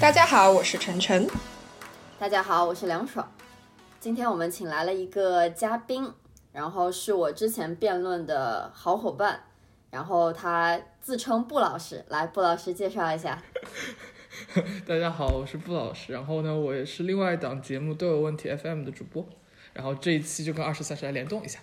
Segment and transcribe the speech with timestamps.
[0.00, 1.28] 大家好，我是晨晨。
[2.18, 3.30] 大家好，我是梁爽。
[4.00, 6.10] 今天我们请来了一个嘉宾，
[6.52, 9.44] 然后是我之前辩论的好伙伴，
[9.90, 12.02] 然后他自称布老师。
[12.08, 13.42] 来，布老师介绍一下。
[14.88, 16.14] 大家好，我是布老师。
[16.14, 19.28] 然后呢，我也是另外一档节目都有问题 FM 的主播。
[19.74, 21.58] 然后这一期就跟二十三十来联动一下。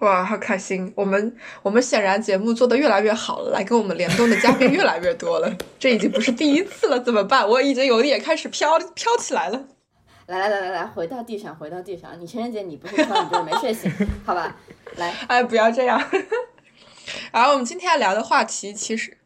[0.00, 0.90] 哇，好开心！
[0.96, 5.56] 我们我们显然节目做的越来越好了，来跟我们联动的嘉宾越来越多了。
[5.78, 7.46] 这已经不是第一次了，怎么办？
[7.46, 9.62] 我已经有点开始飘飘起来了。
[10.26, 12.18] 来来来来来，回到地上，回到地上。
[12.18, 13.92] 你情人节你不会飘，你就是没睡醒，
[14.24, 14.56] 好吧？
[14.96, 16.02] 来，哎，不要这样。
[17.30, 19.18] 然后我们今天要聊的话题其实。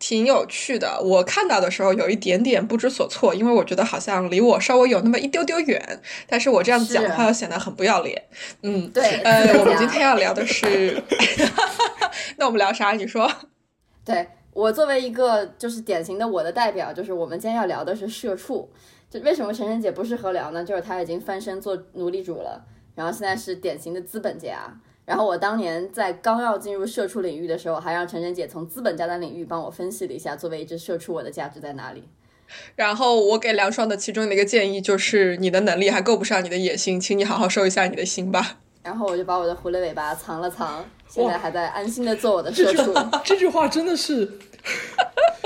[0.00, 6.00] 挺有趣的，我看到的时候有一点点不知所措，因为我觉得好像离我稍微有那么一丢丢远。
[6.26, 8.20] 但是我这样子讲的话又显得很不要脸。
[8.62, 9.20] 嗯，对。
[9.22, 11.00] 呃，我们今天要聊的 是，
[12.38, 12.92] 那我们聊啥？
[12.92, 13.30] 你说。
[14.02, 18.68] 对我作为一个就是典型的我的代表，就是我们今天要聊的是社畜。
[19.10, 20.64] 就为什么晨晨姐不适合聊呢？
[20.64, 22.64] 就是她已经翻身做奴隶主了，
[22.94, 24.80] 然后现在是典型的资本家。
[25.10, 32.04] 然后我当年在刚要进入社畜领域的时候，还让晨晨姐从资本家的领域帮我分析了一下，作为一只社畜，我的价值在哪里。
[32.76, 38.58] 然后我给梁爽的其中的一个建议就是，你的能力还够不上你的野心，请你好好收一下你的心吧。
[38.84, 42.94] 然后我就把我的狐狸尾巴藏了藏，现在还在安心的做我的社畜。
[43.24, 44.38] 这句话真的是。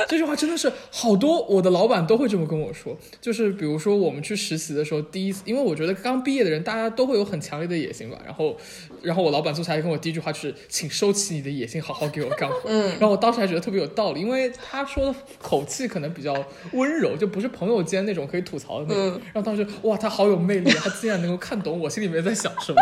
[0.08, 8.56] 这句话真的是好多我的老板都会这么跟我说，就是比如说我们去实习的时候，第一次，因为我觉得刚毕业的人大家都会有很强烈的野心吧，然后，
[9.02, 12.62] 然后我老板坐下来跟我第一句话就是，请收起你的野心，好好给我干活。
[12.66, 16.34] 嗯，然后我当时还觉得特别有道理，因为他说的口气可能比较
[16.72, 19.20] 温柔，就不是朋友间那种可以吐槽的那种。
[19.32, 22.78] 然后当时哇，他好有魅力，他竟然能够看懂我心里面在想什么。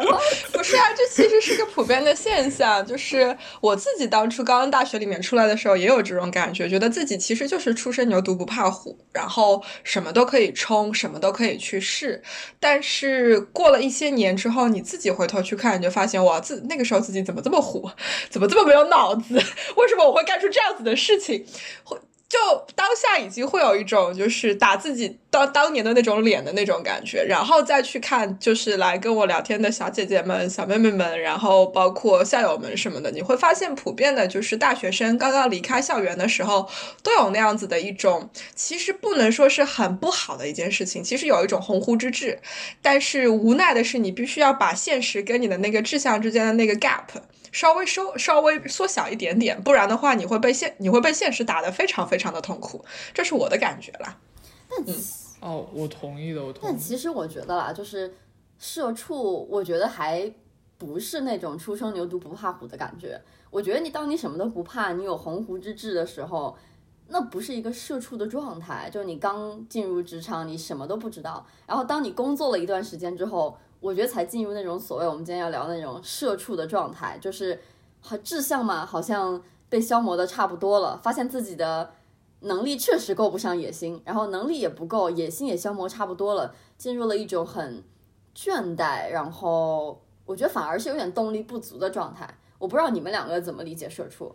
[0.52, 2.84] 不是啊，这其实是个普遍的现象。
[2.84, 12.22] 就是我自己当初刚刚大学里面出来的时候，也有这种感觉，觉得自己其实就是初生牛犊不怕虎，然后什么都可以冲，什么都可以去试。
[12.60, 17.90] 但是过了一些年之后，你自己回头去看，你就发现哇，自那个时候自己怎么这么虎，
[18.28, 19.34] 怎么这么没有脑子？
[19.76, 21.44] 为什么我会干出这样子的事情？
[21.84, 21.98] 会。
[22.28, 22.38] 就
[22.74, 36.68] 当下已经会有一种就是打自己当当年的那种脸的那种感觉，然后再去看就是来跟我聊天的小姐姐们、小妹妹们，然后包括校友们什么的，你会发现普遍的就是大学生刚刚离开校园的时候
[37.02, 42.40] 都有那样子的一种，其实不能说是很不好的一件事情，其实有一种鸿鹄之志，
[42.82, 47.04] 但是无奈的是你必须要把现实跟你的那个志向之间的那个 gap。
[47.56, 52.84] 稍微收稍微缩小一点点，不然的话你会被现你会被现实打得非常非常的痛苦，
[53.14, 54.18] 这是我的感觉啦。
[54.68, 54.84] 但
[55.40, 56.70] 哦，我同意的，我同意。
[56.70, 58.12] 但其实我觉得啦，就是
[58.58, 60.30] 社畜，我觉得还
[60.76, 63.18] 不是那种初生牛犊不怕虎的感觉。
[63.50, 66.54] 我觉得你当你什么都不怕，你有鸿鹄之志的时候，
[67.08, 68.90] 那不是一个社畜的状态。
[68.92, 73.56] 就是你刚进入职场，你什么都不知道，然后当你工作了一段时间之后。
[73.80, 77.60] 我觉得才进入那种所谓我们今天要聊的那种社畜的状态，就是
[78.00, 81.90] 和志向嘛，好像被消磨的差不多了，发现自己的
[82.40, 87.82] 能力确实够不上野心，然后能力也不够，野心也消磨差不多了，进入了一种很
[88.34, 92.28] 倦怠，然后我觉得反而是有点动力不足的状态。
[92.58, 94.34] 我不知道你们两个怎么理解社畜。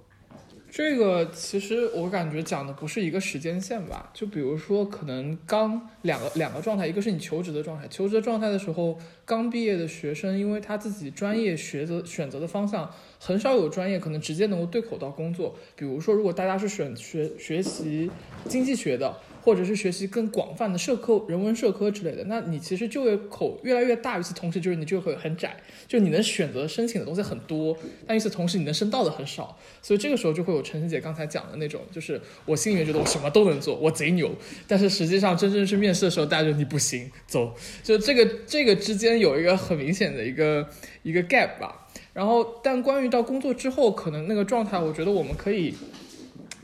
[0.73, 12.89] 这个其实我感觉讲的不是一个时间线吧，就比如说可能刚两个两个状态，一个是你求职的状态，求职的状态的时候，刚毕业的学生，因为他自己专业学择选择的方向
[13.19, 18.09] 很少有专业可能直接能够对口到工作，比如说如果大家是选学学习
[18.47, 19.13] 经济学的。
[19.41, 24.19] 或者是学习更广泛的社科、人文社科之类的，那你其实就业口越来越大。
[24.19, 25.57] 与此同时，就是你就业口很窄，
[25.88, 29.57] 就你能选择申请的东西很多，但与此同时，你能申到的很少。
[29.81, 34.31] 所以这个时候就会有陈晨姐刚才讲的那种，就是我心里面觉得我什么都能做，我贼牛，
[34.67, 37.55] 但是实际上真正去面试的时候，大家觉得你不行，走。
[37.83, 40.67] 就这个这个之间有一个很明显的一个
[41.03, 41.88] 一个 gap 吧。
[42.13, 45.73] 然后，但关于到工作之后，可能那个状态，我觉得我们可以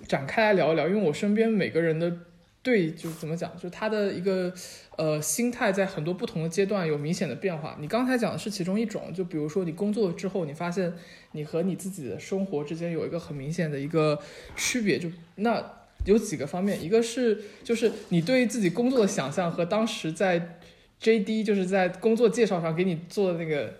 [0.07, 2.17] 展开来聊一聊，因为我身边每个人的。
[2.67, 4.53] 对，就怎么讲，就他的一个
[4.97, 7.77] 呃心态，在很多不同的阶段有明显的变化。
[7.79, 10.93] 你刚才讲的是其中一种，就比如说你工作之后，你发现
[11.31, 14.19] 你和你自己的生活之间有一个很明显的一个
[14.57, 14.99] 区别。
[14.99, 15.63] 就那
[16.05, 20.59] 有几个方面，一个是就是你对自己工作的想象和当时在
[21.01, 23.73] JD 就是在工作介绍上给你做的那个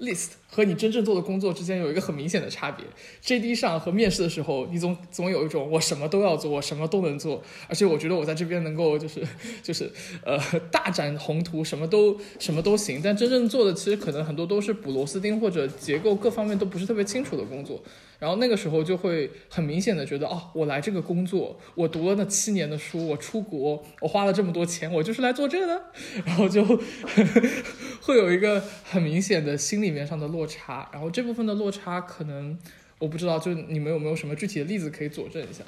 [0.00, 2.86] list 和你真正做的工作之间有一个很明显的差别。
[3.24, 9.20] JD 上和面试的时候，你总总有一种我什么都要做，我什么都能做，而且我觉得我在这边能够就是
[9.64, 9.90] 就是
[10.24, 10.38] 呃
[10.70, 13.00] 大展宏图，什么都什么都行。
[13.02, 17.82] 但真正做的其实可能很多都是补螺丝钉或者结构各方面都不是特别清楚的工作。
[18.20, 25.82] 然后那个时候就会很明显的觉得，哦，我来这个工作，我读了那七年的书，我出国，我花了这么多钱，我就是来做这个的，
[26.24, 26.64] 然后就
[28.00, 30.88] 会有一个很明显的心里面上的落落差。
[30.92, 32.58] 然后这部分的落差，可能
[32.98, 35.64] 我不知道，就你们有没有什么具体的例子可以佐证一下？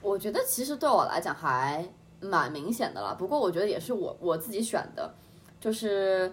[0.00, 1.84] 我觉得其实对我来讲还
[2.20, 5.14] 蛮明显的了，不过我觉得也是我我自己选的，
[5.60, 6.32] 就是。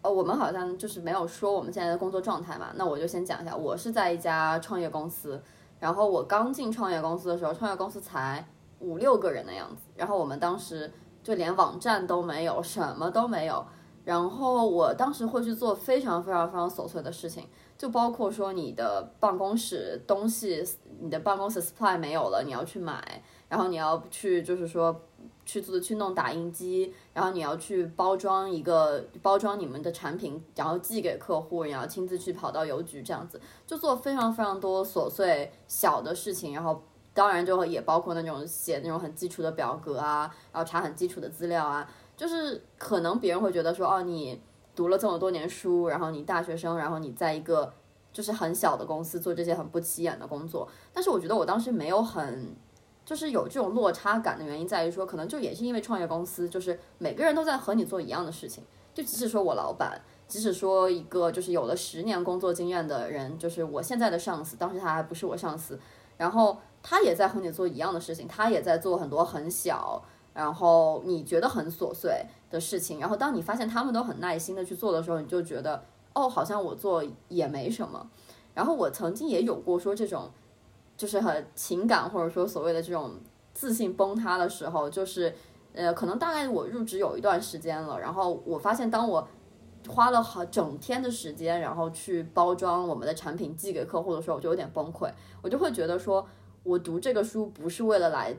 [0.00, 5.42] 呃，我们好像就是没有说我们现在的工作状态嘛，那我就先讲一下，我是在一家创业公司，
[5.80, 8.46] 然后我刚进创业公司的时候，创业公司才
[8.78, 10.88] 五六个人的样子，然后我们当时
[11.24, 13.66] 就连网站都没有，什么都没有，
[14.08, 17.46] 然后我当时会去做非常非常非常琐碎的事情，
[17.76, 20.66] 就包括说你的办公室东西，
[20.98, 24.98] 你的办公室 supply 没有了，你要去买，然后你要去就是说。
[25.44, 36.82] 去做去弄打印机，然后你要去包装一个包装你们的产品，然后寄给客户，然后亲自去跑到邮局这样子，就做非常非常多琐碎小的事情，然后
[37.14, 44.38] 当然就也包括那种写那种很基础的表格啊，然后查很基础的资料啊，就是可能别人会觉得说，哦，你
[44.76, 47.72] 读了这么多年书，然后你大学生，然后你在一个
[48.12, 52.54] 就是很小的公司做这些很不起眼的工作，但是我觉得我当时没有很。
[53.04, 58.62] 就是有这种落差感的原因在于说，可能就也是因为创业公司，就是每个人都在和你做一样的事情。
[58.92, 65.80] 就即使说我老板，即使说一个就是有了十年工作经验的人，就是我现在的上司，当时他还不是我上司，
[66.18, 70.04] 然后他也在和你做一样的事情，他也在做很多很小，
[70.38, 73.00] 然后你觉得很琐碎的事情。
[73.00, 75.82] 然后当你发现他们都很耐心的去做的时候，你就觉得
[76.14, 78.08] 哦，好像我做也没什么。
[78.54, 80.30] 然后我曾经也有过说这种。
[80.96, 83.12] 就是很情感或者说所谓的这种
[83.54, 85.32] 自信崩塌的时候，就是
[85.72, 89.28] 呃，可能大概我入职有一段时间了，然后我发现当我
[89.86, 95.08] 花了好整天的时间，然后去包装我们的产品寄给客户的时候，我就有点崩溃，
[95.40, 96.26] 我就会觉得说，
[96.64, 98.34] 我读这个书不是为了来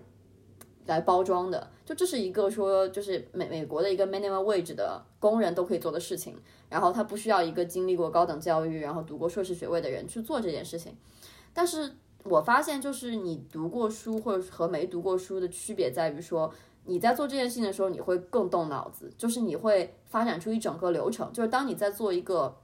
[0.86, 6.38] 来包装的，就这是一个说就是美美国的一个 minimum wage 的工人都可以做的事情，
[6.70, 10.96] 然后他不需要一个经历过高等教育，然后读过硕士学位的人去做这件事情，
[11.52, 11.92] 但是。
[12.26, 16.54] 我发现，就是你读过书或者和没读过书的区别在于说，
[16.84, 21.32] 你在做这件事情的时候，你会更动脑子，就是你会发展出一整个流程。
[21.32, 22.58] 就是当你在做一个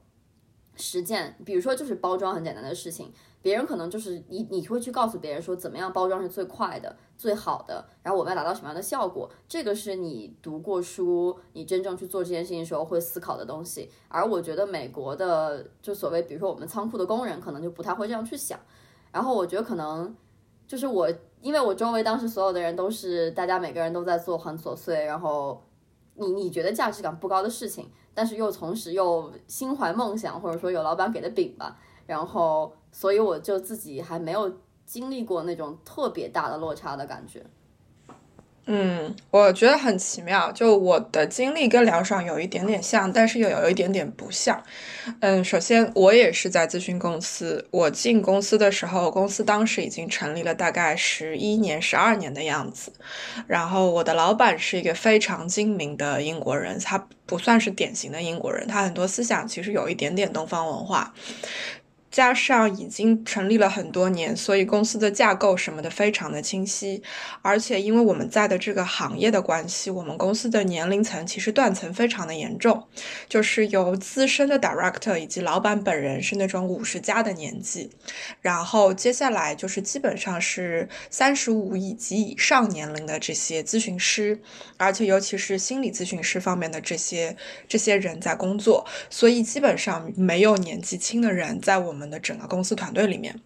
[0.76, 3.14] 实践，比如说就是包装很简单的事情，
[3.46, 13.88] 别人可能就是你你会去告诉别人说怎么样包装是最快的、最好的，然后我们要达到什么样的效果，这个是你读过书，你真正去做这件事情的时候会思考的东西。
[14.08, 18.60] 而我觉得美国的就所谓，比如说我们仓库的工人，可能就不太会这样去想。
[19.12, 20.16] 然后我觉得可能
[20.68, 21.08] 就是我，
[21.40, 25.62] 因为我周围当时所有的人都是，大家每个人都在做很琐碎，然后
[26.16, 31.78] 你你觉得价值感不高的事情，但是又同时又心怀梦想，或者说有老板给的饼吧，
[32.08, 37.44] 然后所以我就自己还没有经历过那种特别大的落差的感觉。
[38.68, 40.50] 嗯，我觉得很奇妙。
[40.54, 44.64] 就我的经历跟梁爽有一点点像，但是又有一点点不像。
[45.20, 47.68] 嗯，首先我也是在咨询公司。
[47.70, 52.94] 我进公司的时候，公司当时已经成立了大概十一年、十二年的样子。
[53.46, 61.14] 然后我的老板是一个非常精明的英国人，他不算是典型的英国人，他很多思想其实有一点点东方文化。
[62.16, 67.04] 加上已经成立了很多年，所以公司的架构什么的非常的清晰。
[67.42, 72.82] 而且因为我们在的这个行业的关系，我们公司的年龄层其实断层非常的严重，
[73.28, 77.90] 就是由资深的 director 以及老板本人是那种五十加的年纪，
[78.40, 84.40] 然后接下来就是基本上是三十五以及以上年龄的这些咨询师，
[84.78, 87.36] 而且尤其是心理咨询师方面的这些
[87.68, 92.06] 这些人在工作，所以基本上没有年纪轻的人在我们。
[92.06, 93.42] 的整个公司团队里面，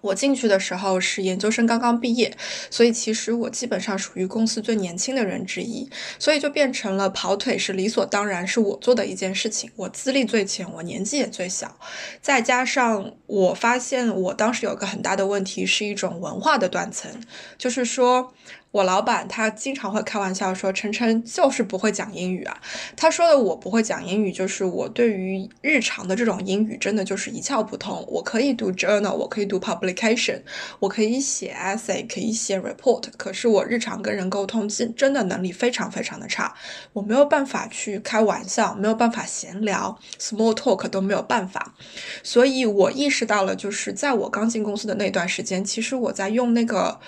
[0.00, 2.36] 我进去的时候是研究生刚刚毕业，
[2.68, 9.70] 所以其实我基本上属于公司最年轻的人之一，所以就变成了跑腿是理所当然是我做的一件事情。
[9.76, 11.78] 我资历最浅，我年纪也最小，
[12.20, 17.22] 再加上我发现我当时有个很大的问题，是一种文化的断层，
[17.56, 18.34] 就是说。
[18.72, 22.60] 我老板他经常会开玩笑说：“晨晨就是不会讲英语啊。”
[22.94, 28.04] 他说的我不会讲英语，就是我对于日常的这种英语真的就是一窍不通。
[28.06, 30.42] 我可以读 journal，我可以读 publication，
[30.78, 36.54] 我可以写 essay，可以写 report，可是我日常跟人沟通真真的能力非常非常的差，
[36.92, 41.74] 我没有办法去开玩笑，没有办法闲聊，small talk 都没有办法。
[42.22, 47.00] 所以我意识到了，就是在我刚进公司的那段时间，其实我在用那个。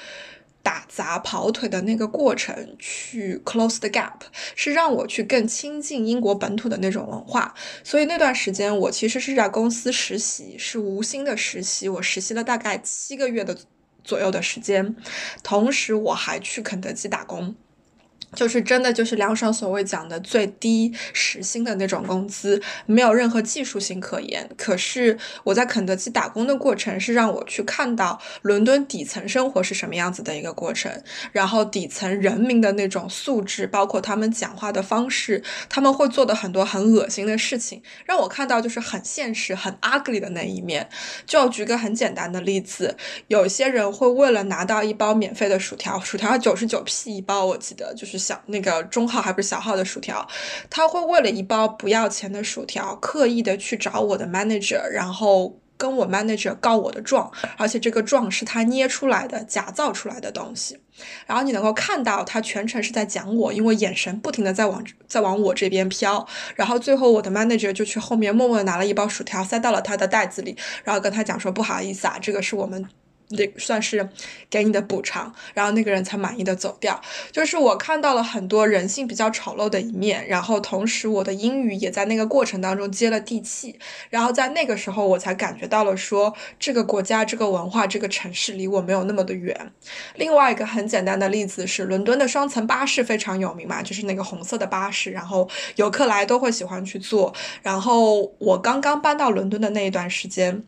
[0.68, 4.20] 打杂跑腿的那个过程，去 close the gap，
[4.54, 7.54] 是让我去更亲近英国本土的那种文化。
[7.82, 11.88] 所以那段时间，我其实是在公司实习，是无薪的实习。
[11.88, 13.56] 我实习了大概七个月的
[14.04, 14.94] 左右的时间，
[15.42, 17.54] 同时我还去肯德基打工。
[18.34, 24.48] 就是真的，就是梁爽所谓讲的最低时薪的那种工资，没有任何技术性可言。
[24.56, 30.92] 可是我在肯德基打工的过程，是让我去看到伦敦底层生活是什么样子的一个过程，
[31.32, 40.86] 然后底层人民的那种素质，包括他们讲话的方式，他们会做的很多很恶心的事情，让我看到就是很现实、很 ugly 的那一面。
[41.26, 42.94] 就举个很简单的例子，
[43.28, 48.17] 有些人会为了拿到一包免费的薯条，薯条九十九 p 一包，我记得就是。
[48.18, 50.26] 小那个中号还不是小号的薯条，
[50.68, 60.78] 他会为了一包不要钱的薯条，刻意的去找我的 manager，然后跟我 manager 告我的状，而且这个状是他捏出来的、假造出来的东西。
[61.26, 66.26] 然后你能够看到他全程是在讲我，因为眼神不停的在往在往我这边飘。
[66.56, 72.84] 然后最后我的 manager 就去后面默默的拿了一包薯条塞到了他的袋子里，然后跟他讲说不好意思啊，这个是我们。
[73.30, 74.08] 那算是
[74.48, 76.98] 给你的补偿，然后那个人才满意的走掉。
[77.30, 89.72] 就是我看到了很多人性比较丑陋的一面，然后同时我的英语也在那个过程当中接了地气，然后在那个时候我才感觉到了说这个国家、这个文化、这个城市离我没有那么的远。
[90.14, 97.34] 另外一个很简单的例子是，伦敦的双层巴士非常有名嘛，就是那个红色的巴士，然后游客来都会喜欢去坐。
[97.62, 100.64] 然后我刚刚搬到伦敦的那一段时间，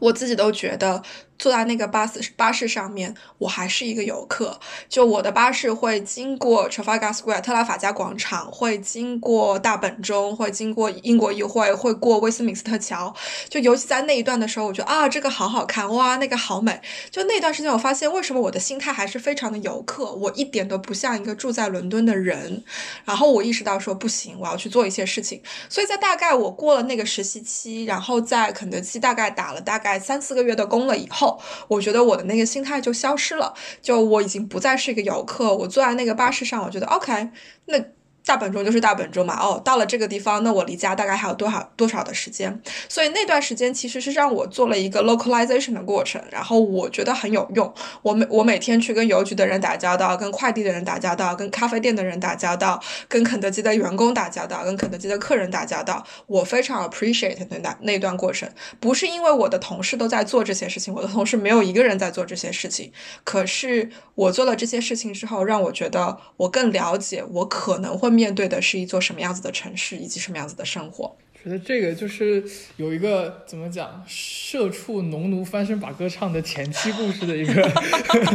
[0.00, 1.02] 我自己都觉得。
[1.38, 4.58] 坐在那个巴士巴士上面，我还是一个游客。
[4.88, 13.14] 就我的巴士会经过 Trafalgar Square 特拉法加广场，会经过大本钟，会经过英国议会，会过威斯敏斯特桥。
[13.48, 16.80] 就尤其在那一段的时候，我觉得啊，这个好好看，哇，那个好美。
[17.10, 22.64] 就那段时间，我发现为什么我的心态还是非常的游客，我一点都不像一个住在伦敦的人。
[23.04, 25.40] 然后我意识到说不行，我要去做一些事情。
[25.68, 31.27] 所以在大概我过了那个实习期，然后在肯德基大概打了大概三四个月的工了以后。
[31.66, 35.52] 我觉得我的那个心态就消失了，就我已经不再是一个游客。
[35.54, 37.30] 我坐在那个巴士上，我觉得 OK，
[37.66, 37.97] 那。
[38.28, 42.60] 大本钟就是大本钟嘛，哦，到了这个地方，那我离家大概还有多少多少的时间？
[42.86, 47.72] 所以那段时间其实是让我做了一个 localization 的过程，然后我觉得很有用。
[48.02, 58.46] 我每我每天去跟邮局的人打交道，跟快递的人打交道，跟咖啡店的人打交道，跟肯德基的员工打交道，跟肯德基的客人打交道，我非常 appreciate 那那那段过程。
[58.78, 62.92] 不是因为我的同事都在做这些事情，我的同事没有一个人在做这些事情，
[63.24, 68.17] 可是我做了这些事情之后，让我觉得我更了解我可能会。
[68.18, 71.16] 面对的是一座什么样子的城市，以及什么样子的生活？
[71.40, 72.42] 觉得这个就是
[72.76, 77.52] 有一个怎么讲，社畜农奴翻身把歌唱的前期故事的一个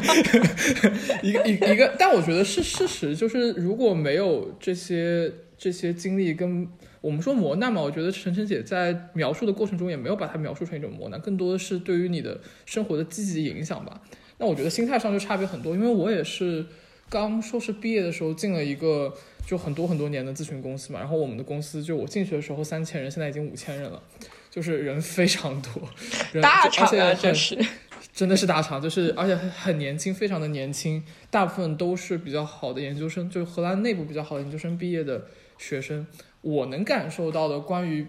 [1.21, 6.65] 一个一一个，但我觉得是事实，就是如果没有这些这些经历跟
[7.01, 14.01] 我们说磨难嘛，我觉得晨晨姐在描述的过程中也没有把它描述成一种磨难，更多的是对于你的生活的积极影响吧。
[14.37, 16.65] 那我觉得心态上就差别很多，因为我也是
[17.13, 19.15] 刚硕士毕业的时候进了一个。
[19.45, 24.01] 就很多很多年的咨询公司嘛，然后我们的公司就我进去的时候三千人，现在已经五千人了，
[24.49, 25.69] 就是人非常多，
[26.31, 27.59] 人大厂啊，真是，
[28.15, 35.25] 真的是大厂，就是而且很年轻，非常的年轻，大部分都是比较好的研究生，就是荷兰内部比较好的研究生毕业的
[35.57, 36.07] 学生。
[36.39, 38.07] 我能感受到的关于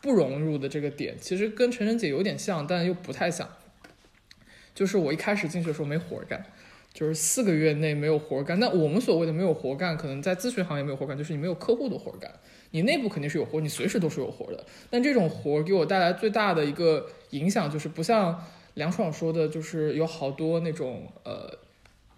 [0.00, 3.46] 不融入的这个点，其实跟晨晨姐有点像，但又不太像，
[4.74, 6.46] 就是我一开始进去的时候没活干。
[6.94, 12.30] 就是四个月内没有活干，那我们所谓的没有活干，可能在咨询行业没有活干，就是你没有客户的活干。
[12.70, 14.64] 你内部肯定是有活，你随时都是有活的。
[14.88, 18.40] 但这种活给我带来最大的一个影响，就是不像
[18.74, 21.58] 梁爽说的，就是有好多那种呃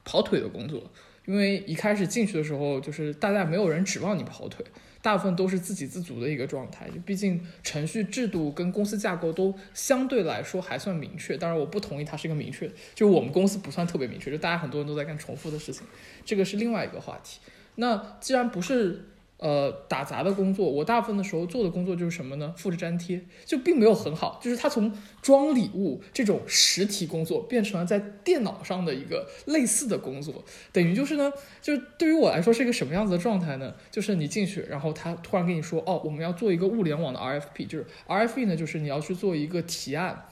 [0.04, 0.82] 跑腿的工作，
[1.24, 4.64] 因为一开始进去的时候，就是大家没有人指望你跑腿。
[5.02, 11.36] 大部分都是自给自足的一个状态，毕竟程序制度跟公司架构都相对来说还算明确。
[11.36, 15.82] 当然，我不同意它是一个明确，就我们公司不算特别明确，就大家很多人都在干重复的事情，
[16.24, 17.38] 这个是另外一个话题。
[17.76, 19.04] 那既然不是
[19.38, 22.54] 呃，打杂的工作，我大部分的时候做的工作就是什么呢？
[22.56, 24.40] 复制粘贴，就并没有很好。
[24.42, 24.90] 就是它从
[25.20, 33.74] 装礼物这种实体工作，变成了在电脑上的一个类似的工作，等于就是呢，就是对于我来说是一个什么样子的状态呢？
[33.90, 40.24] 就是你进去，然后他突然跟你说，哦，我们要做一个物联网的 RFP，就是 RFP 呢，就是你要去做一个提案，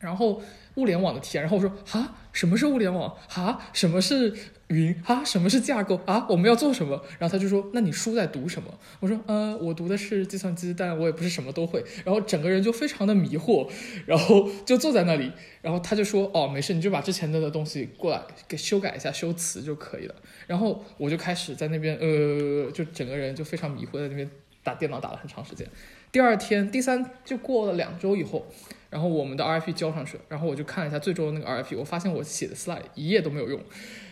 [0.00, 0.40] 然后
[0.76, 3.14] 物联网的天，然后我说，哈，什么是物联网？
[3.28, 4.34] 哈，什么是？
[4.68, 6.24] 云啊，什么是架构啊？
[6.30, 6.98] 我们要做什么？
[7.18, 13.68] 然后他就说：“那你书在读什么？”我说：“呃，我读的是计算机，但我也不是什么都会。”然后整个人就非常的迷惑，
[14.06, 15.30] 然后就坐在那里。
[15.60, 20.14] 然后他就说：“哦，没事，你就把之前的东西过来给修改一下，修辞就可以了。”
[20.48, 24.30] 然后我就开始在那边呃，就整个人就非常迷惑，在那边
[24.64, 25.68] 打电脑打了很长时间。
[26.10, 28.46] 第二天、第三就过了两周以后，
[28.92, 33.58] 然后我们的 RFP 交上去了，然后我就看了一下最终的那个 RFP，我发现我写的 slide 一页都没有用。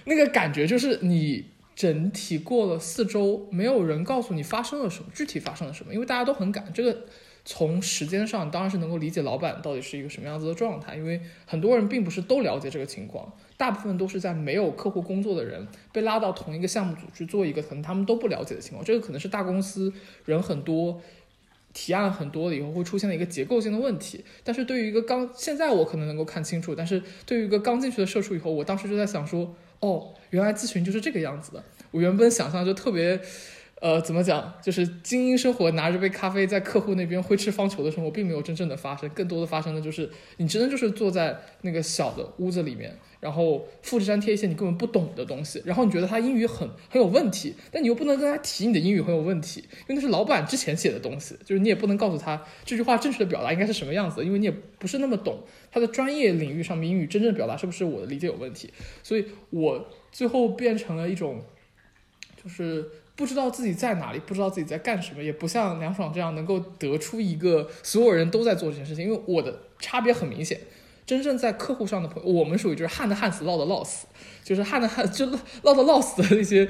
[0.06, 1.44] 那个感觉就是你
[1.76, 6.72] 整体过了四周，没有人告诉你发生了什么，具体发生了什么，因为大家都很赶。
[6.72, 6.96] 这个
[7.44, 18.82] 从时间上当然是能够理解老板到底是一个什么样子的状态，因为很多人并不是都了解这个情况，大部分都是在没有客户工作的人被拉到同一个项目组去做一个可能他们都不了解的情况。
[18.82, 19.92] 这个可能是大公司
[20.24, 20.98] 人很多。
[21.72, 31.62] 提案很多了以后会出现的一个结构性的问题，但是对于一个刚现在我可能能够看清楚，但是对于一个刚进去的社畜以后，我当时就在想说，哦，原来咨询就是这个样子的。
[31.92, 33.20] 我原本想象就特别，
[33.80, 42.96] 呃，怎么讲，就是精英生活，拿着杯咖啡在客户那边挥斥方遒的生活，并没有真正的发生，更多的发生的就是你真的就是坐在那个小的屋子里面。
[43.20, 55.38] 然后复制粘贴一些你根本不懂的东西，然后你觉得他英语很很有问题，但你又不能跟他提你的英语很有问题，因为那是老板之前写的东西，就是你也不能告诉他这句话正确的表达应该是什么样子，因为你也不是那么懂
[55.70, 58.72] 他的专业领域上面英语真正表达是不是我的理解有问题，
[59.02, 61.44] 所以我最后变成了一种，
[62.42, 62.88] 就是
[63.20, 70.58] 不知道自己在哪里，不知道自己在干什么，也不像梁爽这样能够得出一个所有人都在做这件事情，因为我的差别很明显。
[71.04, 74.06] 真正在客户上的朋友，我们属于就是旱的旱死，涝的涝死，
[74.42, 76.66] 就是旱的旱，就涝的涝死的那些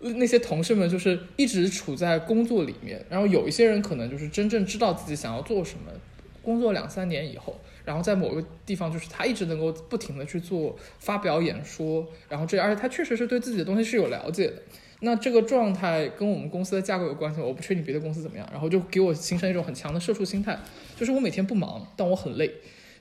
[0.00, 3.04] 那些同事们，就是一直处在工作里面。
[3.10, 5.92] 然后有一些人可能就是真正知道自己想要做什么，
[6.40, 14.62] 工作两三年以后，然后在某个地方，就是他一直能够不停的去做发表演说，然后这而且他确实是对自己的东西是有了解的。
[15.04, 18.48] 那这个状态跟我们公司的架构有关系，我不确定别的公司怎么样。
[18.52, 20.56] 然后就给我形成一种很强的社畜心态，
[20.96, 22.50] 就是我每天不忙，但我很累。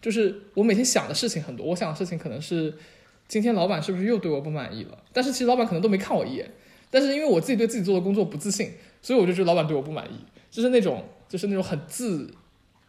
[0.02, 2.74] 就是我每天想的事情很多，我想的事情可能是
[3.28, 4.98] 今天老板是不是又对我不满意了？
[5.14, 6.50] 但是其实老板可能都没看我一眼，
[6.90, 8.72] 但是因为我自己对自己做的工作不自信，
[9.04, 10.18] 所以我就觉得老板对我不满意，
[10.50, 12.34] 就是那种就是那种很自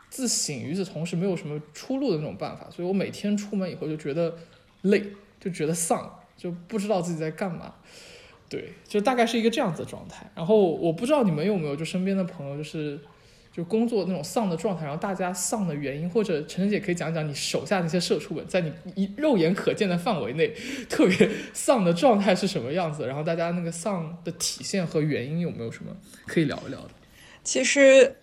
[0.09, 2.67] 自省，与此同时没有什么出路的那种办法。
[2.71, 4.35] 所以我每天出门以后就觉得
[4.81, 5.05] 累，
[5.39, 7.75] 就觉得丧，就不知道自己在干嘛。
[8.53, 10.31] 对，就大概是一个这样子的状态。
[10.35, 13.01] 然后我不知道你们有没有就身边的朋友就是。
[13.55, 20.55] 就工作那种丧的状态，然后大家丧的原因，或者晨晨姐可以讲讲你手下那些社畜们，在你一肉眼可见的范围内，
[20.89, 23.07] 特别丧的状态是什么样子？
[23.07, 25.95] 然后大家那个丧的体现和原因有没有什么
[26.27, 26.89] 可以聊一聊的？
[27.45, 28.17] 其实，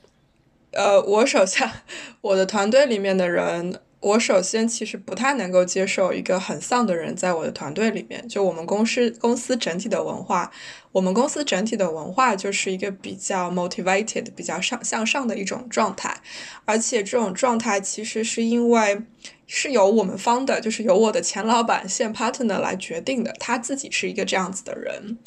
[0.72, 1.84] 呃，我手下
[2.22, 3.80] 我的团队里面的人。
[4.02, 8.26] 我首先其实不太能够接受一个很丧的人在我的团队里面。
[8.30, 10.50] 就我们公司公司整体的文化，
[10.94, 16.22] 我们公司整体的文化就是一个比较 motivated、比较上向上的一种状态。
[16.64, 19.02] 而且这种状态其实是因为
[19.46, 23.34] 是由我们方的，就是由我的前老板现 partner 来决定的。
[23.38, 25.18] 他自己是一个这样子的人。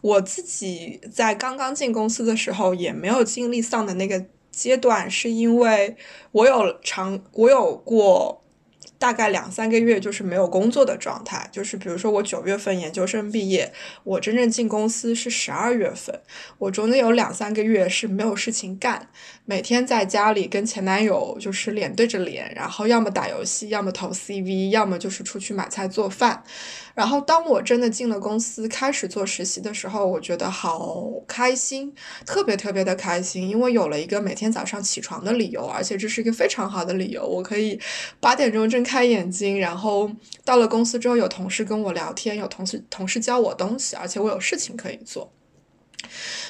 [0.00, 4.24] 我自己在刚刚进公司的时候也没有经历丧的那个。
[4.52, 5.96] 阶段是因为
[6.30, 8.38] 我有长，我有过。
[8.98, 13.72] 大概两三个月就是没有工作的状态，就是比如说我九月份研究生毕业，
[14.04, 16.20] 我真正进公司是十二月份，
[16.58, 19.08] 我中间有两三个月是没有事情干，
[19.44, 26.42] 每天在家里跟前男友就是脸对着脸，然后要么打游戏，要么投 CV，要么就是出去买菜做饭。
[26.94, 37.78] 然后当我真的进了公司开始做实习的时候，我觉得好开心，特别特别的开心，因为有了一个每天早上起床的理由，而且这是一个非常好的理由，我可以
[38.20, 39.02] 八点钟睁开。
[39.02, 40.10] 眼睛，然后
[40.44, 45.32] 到了公司之后，有同事跟我聊天，有同事同事教我东西，而且我有事情可以做，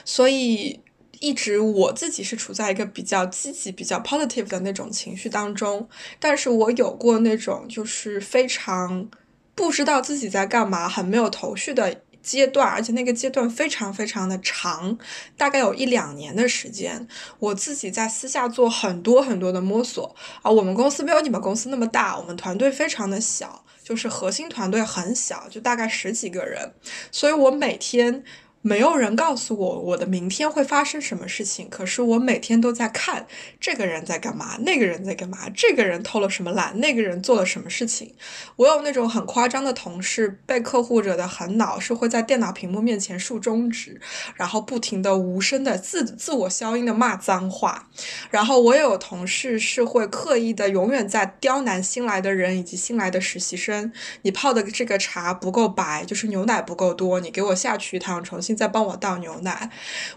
[0.05, 0.81] 所以
[1.23, 5.89] 一直我自己是处在一个比较积极、比较 positive 的那种情绪当中。
[6.21, 9.09] 但是我有过那种就是非常
[9.55, 12.03] 不知道自己在干嘛，很没有头绪的。
[12.23, 14.97] 阶段，而且那个阶段非常非常的长，
[15.37, 17.09] 大概有一两年的时间。
[17.41, 20.49] 我自己在私下做很多很多的摸索啊。
[20.49, 26.73] 我们公司没有你们公司那么大，我们团队非常的小，就是核心团队很小，就大概十几个人。
[27.11, 28.23] 所以我每天
[28.65, 33.27] 没有人告诉我我的明天会发生什么事情，可是我每天都在看
[33.61, 38.15] 这个人在干嘛，那个人在干嘛，这个人偷了什么懒，那个人做了什么事情。
[38.55, 44.01] 我有那种很夸张的同事，被客户惹得很恼，是会在电脑屏幕面前竖中指，
[44.37, 47.89] 然后不停的无声的自自我消音的骂脏话。
[48.31, 58.52] 然后我也有同事是会刻意的永远在刁难新来的人以及新来的实习生，你泡的这个茶不够白，就是牛奶不够多，你给我下去一趟，重新。
[58.57, 59.71] 在帮我倒牛奶，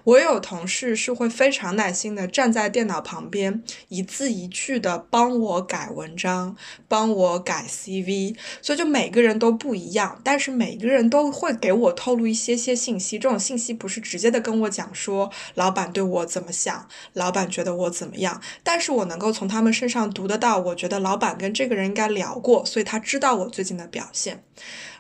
[0.04, 6.56] 我有同事是会非常耐心的站在电脑旁边，一字一句的帮我改文章，
[6.88, 24.43] 帮我改 CV，所以就每个人都不一样，但是每个人都会给我透露一些些信息，这种信息不是直接的跟我讲说老板对我怎么想，老板觉得我怎么样，但是我能够从他们身上读得到，我觉得老板跟这个人应该聊过，所以他知道我最近的表现。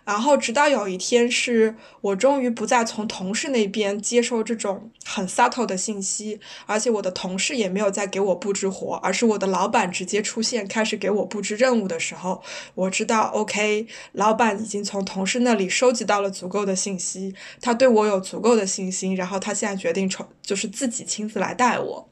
[0.05, 12.43] 然后，直到有一天，是我终于不再从同事那边接收这种很 subtle 的信息，而且我的同事也没有再给我布置活，而是我的老板直接出现，开始给我布置任务的时候，
[12.75, 22.07] 我知道，OK，老板已经从同事那里收集到了足够的信息，他对我有足够的信心，然后他现在决定从就是自己亲自来带我。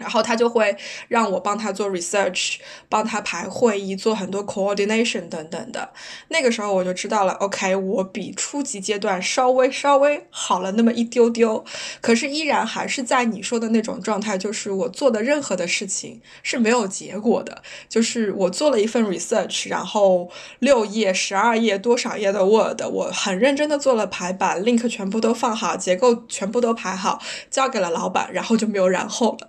[0.00, 0.76] 然后他就会
[1.08, 2.56] 让我帮他做 research，
[2.88, 5.92] 帮他排会议，做很多 coordination 等等的。
[6.28, 11.64] 那个时候我就知道了，OK，我比初级阶段稍微稍微好了那么一丢丢，
[12.00, 17.62] 可是依然还是在你说的那种状态，就是我做的任何的事情是没有结果的。
[17.88, 29.48] 就是我做了一份 research，然后六页、十二页、多少页的 Word，我很认真的做了排版，link 全部都放好，结构全部都排好，交给了老板，然后就没有然后了。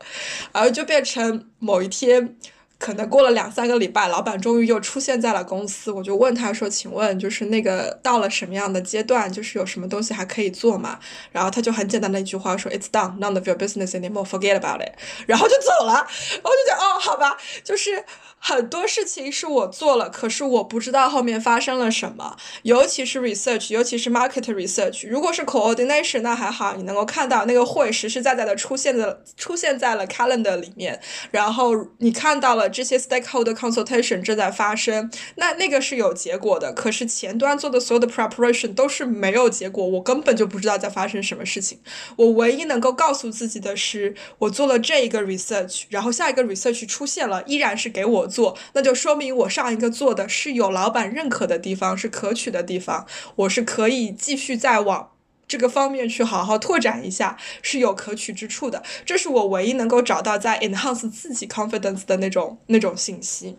[0.54, 2.36] 然后就变成某一天，
[2.77, 5.91] 可能过了两三个礼拜，老板终于又出现在了公司。
[5.91, 9.32] 我就问他说：“请问，就是那个到了什么样的阶段？
[9.32, 10.99] 就是有什么东西还可以做吗？”
[11.32, 14.25] 然后他就很简单的一句话说：“It's done, none of your business anymore.
[14.25, 14.93] Forget about it。”
[15.27, 15.93] 然后就走了。
[15.93, 18.04] 然后就觉得：“哦，好吧，就是。”
[18.43, 25.08] 很多事情是我做了，可是我不知道后面发生了什么，尤其是 research，尤其是 market research。
[25.08, 30.99] 如果是 coordination，那还好，你能够看到那个会实实在在的出现的出现在了 calendar 里面，
[31.30, 36.73] 然后你看到了这些 stakeholder consultation 正在发生，那那个是有结果的。
[36.73, 41.80] 可是前端做的所有的 preparation 都是没有结果，我根本就不知道在发生什么事情。
[42.15, 48.30] 我唯一能够告诉自己的是，我做了这一个 research，然后下一个 research 出现了，依然是给我。
[48.31, 55.11] 做，那就说明我上一个做的是有老板认可的地方，是可取的地方，我是可以继续再往
[55.47, 58.81] 这个方面去好好拓展一下，是有可取之处的。
[59.05, 63.57] 这是我唯一能够找到在 enhance 自己 confidence 的那种那种信息。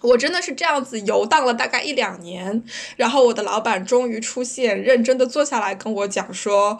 [0.00, 2.64] 我真的是这样子游荡了大概一两年，
[2.96, 6.78] 然后我的老板终于出现，认真的坐下来跟我讲说，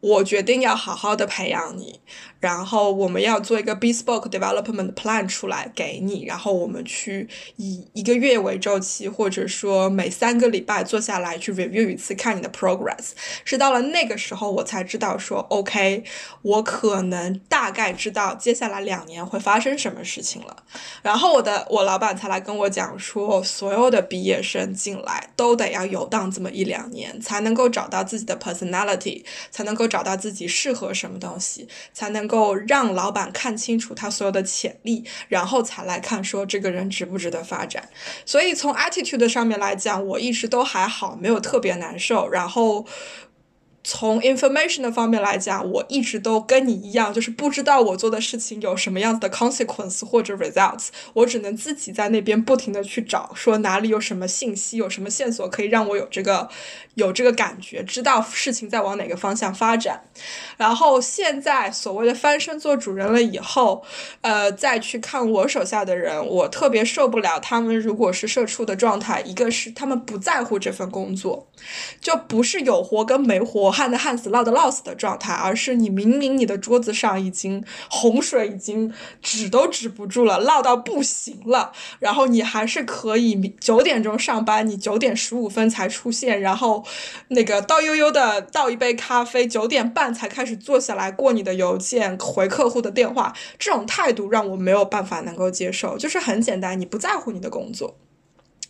[0.00, 2.00] 我决定要好好的培养你。
[2.44, 7.26] 然后我们要做一个 bespoke development plan 出来给你，然后我们去
[7.56, 13.12] 以一个月为周期，或者说每三个礼拜坐下来去 review 一次，看你的 progress。
[13.46, 16.04] 是到了那个时候，我才知道说，OK，
[16.42, 20.54] 我可能大概知道接下来两年会发生什么事情了。
[21.00, 32.33] 然后我的我老板才来跟我讲说，所有的毕业生进来都得要游荡这么一两年，才能够找到自己的 personality，才能够找到自己适合什么东西，才能够。
[32.34, 37.88] 够让老板看清楚他所有的潜力，然后才来看说这个人值不值得发展。
[38.24, 42.28] 所以从 attitude 上面来讲，我一直都还好，没有特别难受。
[42.28, 42.86] 然后。
[43.86, 56.48] 从 information 的方面来讲，我一直都跟你一样，就是不知道我做的事情有什么样子的 consequence 或者 results，我只能自己在那边不停的去找，说哪里有什么信息，有什么线索可以让我有这个
[56.94, 60.00] 有这个感觉，知道事情在往哪个方向发展。
[60.56, 63.84] 然后现在所谓的翻身做主人了以后，
[64.22, 71.46] 呃，再去看我手下的人，我特别受不了他们如果是社畜的状态，一个是他们不在乎这份工作，
[72.00, 73.73] 就不是有活跟没活。
[73.74, 86.84] 旱的旱死，涝的涝死的状态，而是你明明你的桌子上已经洪水已经止都止不住了，涝到不行了，然后你还是可以九点钟上班，你九点十五分才出现，然后
[87.28, 97.96] 那个倒悠悠的倒一杯咖啡，九点半才开始坐下来过你的邮件，回客户的电话，这种态度让我没有办法能够接受，就是很简单，你不在乎你的工作。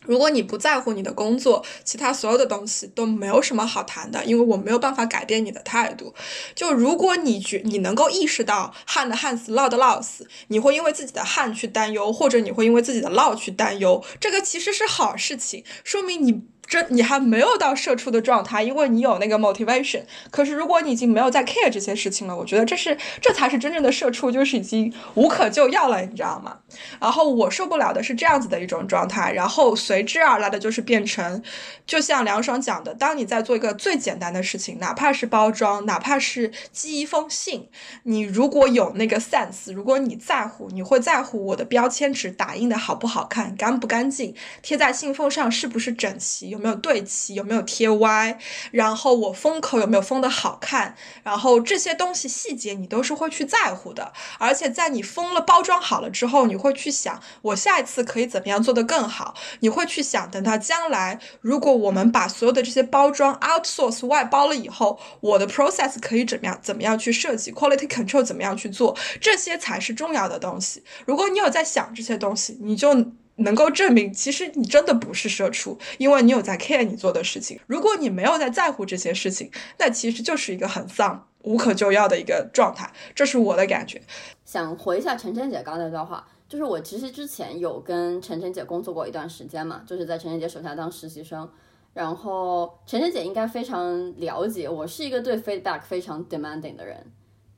[0.04, 6.14] 如果你不在乎你的工作，其他所有的东西都没有什么好谈的，因为我没有办法改变你的态度。
[6.54, 16.42] 就如果你觉你能够意识到旱的旱死，涝的涝死，你会因为自己的旱去担忧，或者你会因为自己的涝去担忧，这个其实是好事情，说明你。
[16.66, 20.02] 这你还没有到社畜的状态，因为你有那个 motivation。
[20.30, 26.58] 可是如果你已经没有在 care 这些事情了，我觉得这是这才是真正的社畜，就是已经无可救药了，你知道吗？
[26.98, 31.42] 然后我受不了的是这样子的一种状态，然后随之而来的就是变成，
[31.86, 37.68] 就像梁爽讲的，当你在做一个最简单的事情，哪怕是包装，哪怕是寄一封信，
[38.04, 46.53] 你如果有那个 sense，如果你在乎，你会在乎我的标签纸打印的好不好看，干不干净，贴在信封上是不是整齐。
[46.54, 47.34] 有没有对齐？
[47.34, 48.38] 有没有贴歪？
[48.70, 50.94] 然后我封口有没有封的好看？
[51.24, 54.12] 然后这些东西细节你都是会去在乎的。
[54.38, 59.34] 而且在你封了包装好了之后，你会去想我下一次可以怎么样做得更好？
[59.60, 66.58] 你会去想等到将来，如果我们把所有的这些包装 outsource 外包了以后，我的 process 可以怎么样？
[66.62, 68.22] 怎么样去设计 quality control？
[68.22, 68.96] 怎么样去做？
[69.20, 70.84] 这些才是重要的东西。
[71.04, 72.94] 如果你有在想这些东西，你就。
[73.36, 77.58] 能够证明，其实你真的不是社畜，因为你有在 care 你做的事情。
[77.66, 82.92] 如果你没有在在乎这些事情，那其实就是一个很丧、无可救药的一个状态。
[83.12, 84.00] 这是我的感觉。
[84.44, 91.50] 想回一下晨晨姐刚才那段话，就是我其实之前有跟晨晨姐工作过一段时间嘛，就是在晨晨姐手下当实习生。
[91.92, 97.04] 然后晨晨姐应该非常了解，我是一个对 feedback 非常 demanding 的人，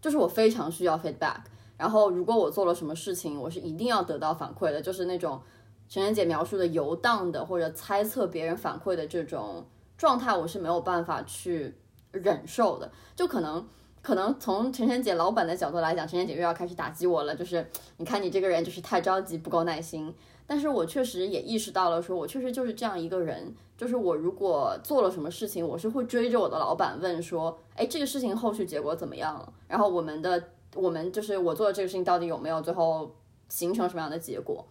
[0.00, 1.36] 就是我非常需要 feedback。
[1.76, 5.38] 然后如果我做了什么事情，我是一定要得到反馈的，就是那种。
[5.88, 9.64] 陈妍姐描述的游荡的或者猜测别人反馈的这种
[9.96, 11.74] 状态，我是没有办法去
[12.10, 12.90] 忍受的。
[13.14, 13.66] 就可能，
[14.02, 17.34] 可能从陈晨姐老板的角度来讲，陈晨姐又要开始打击我了。
[17.34, 20.12] 就是你看你这个人就是太着急，不够耐心。
[20.48, 23.54] 但是我确实也意识到了，说我确实就是这样一个人。
[23.76, 29.52] 就是我如果做了什么事情，我是会追着我的老板问说，哎，这个事情后续结果怎么样了？
[29.68, 30.42] 然后我们的
[30.74, 33.14] 我们就是我做的这个事情到底有没有最后
[33.48, 34.64] 形成什么样的结果？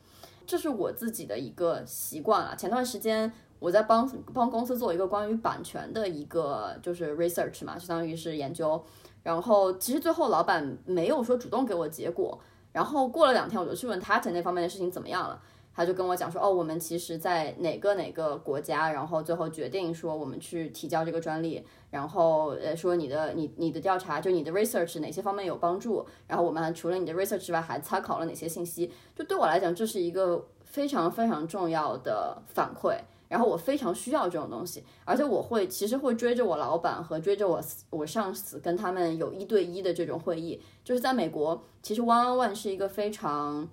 [0.46, 2.56] 这是我自己的一个习惯了。
[2.56, 8.84] 前段时间我在帮帮公司做一个关于版权的一个就是 research 嘛，相当于是研究。
[9.24, 12.40] 然后其实最后老板没有说主动给我结果。
[12.72, 15.42] 然后过了两天，我就去问他那方面的事情怎么样了。
[15.76, 43.68] 他就跟我讲说，哦，我们其实在哪个哪个国家，然后最后决定说我们去提交这个专利，然后呃说你的你你的调查就你的 research 哪些方面有帮助，然后我们除了你的 research 之外还参考了哪些信息，就对我来讲这是一个非常非常重要的反馈，然后我非常需要这种东西，而且我会其实会追着我老板和追着我我上司跟他们有一对一的这种会议，就是在美国，其实 one on one 是一个非常。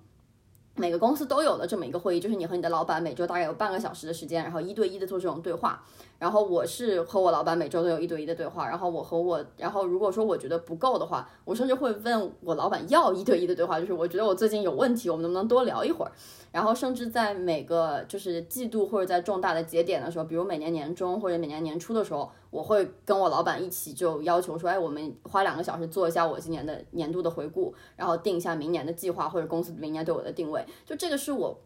[0.75, 5.83] 每个公司都有的这么一个会议，就是你和你的老板每周大概有半个小时的时间，然后一对一的做这种对话。
[6.17, 8.67] 然后我是和我老板每周都有一对一的对话。
[8.67, 16.11] 然后我和我，然后如果说我觉得不够的话，我甚至会问我老板要一对一的对话，就是我觉得我最近有问题，我们能不能多聊一会儿？
[16.51, 22.31] 然后甚至在每个就是季度或者在重大的节点的时候，比如每年年中或者每年年初的时候。
[22.53, 30.63] 我会跟我老板一起就要求说，哎，我们花两个小时做一下我今年的年度的回顾，然后定一下明年的计划或者公司明年对我的定位。
[30.85, 31.59] 就这个是我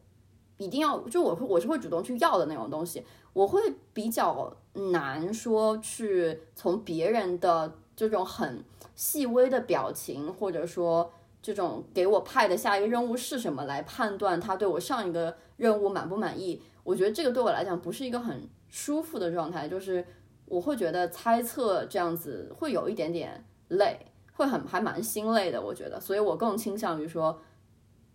[0.58, 3.04] 一定要，就我我是会主动去要的那种东西。
[3.34, 3.62] 我会
[3.94, 4.56] 比较
[4.92, 8.64] 难说去从别人的这种很
[8.96, 16.62] 细微的表情，或者说这种给我派的下一个任务是什么来判断他对我上一个任务满不满意。
[16.86, 20.06] 我觉得这个对我来讲不是一个很舒服的状态，就是。
[20.48, 24.00] 我会觉得猜测这样子会有一点点累，
[24.34, 25.62] 会很还蛮心累的。
[25.62, 27.40] 我觉得，所以我更倾向于说，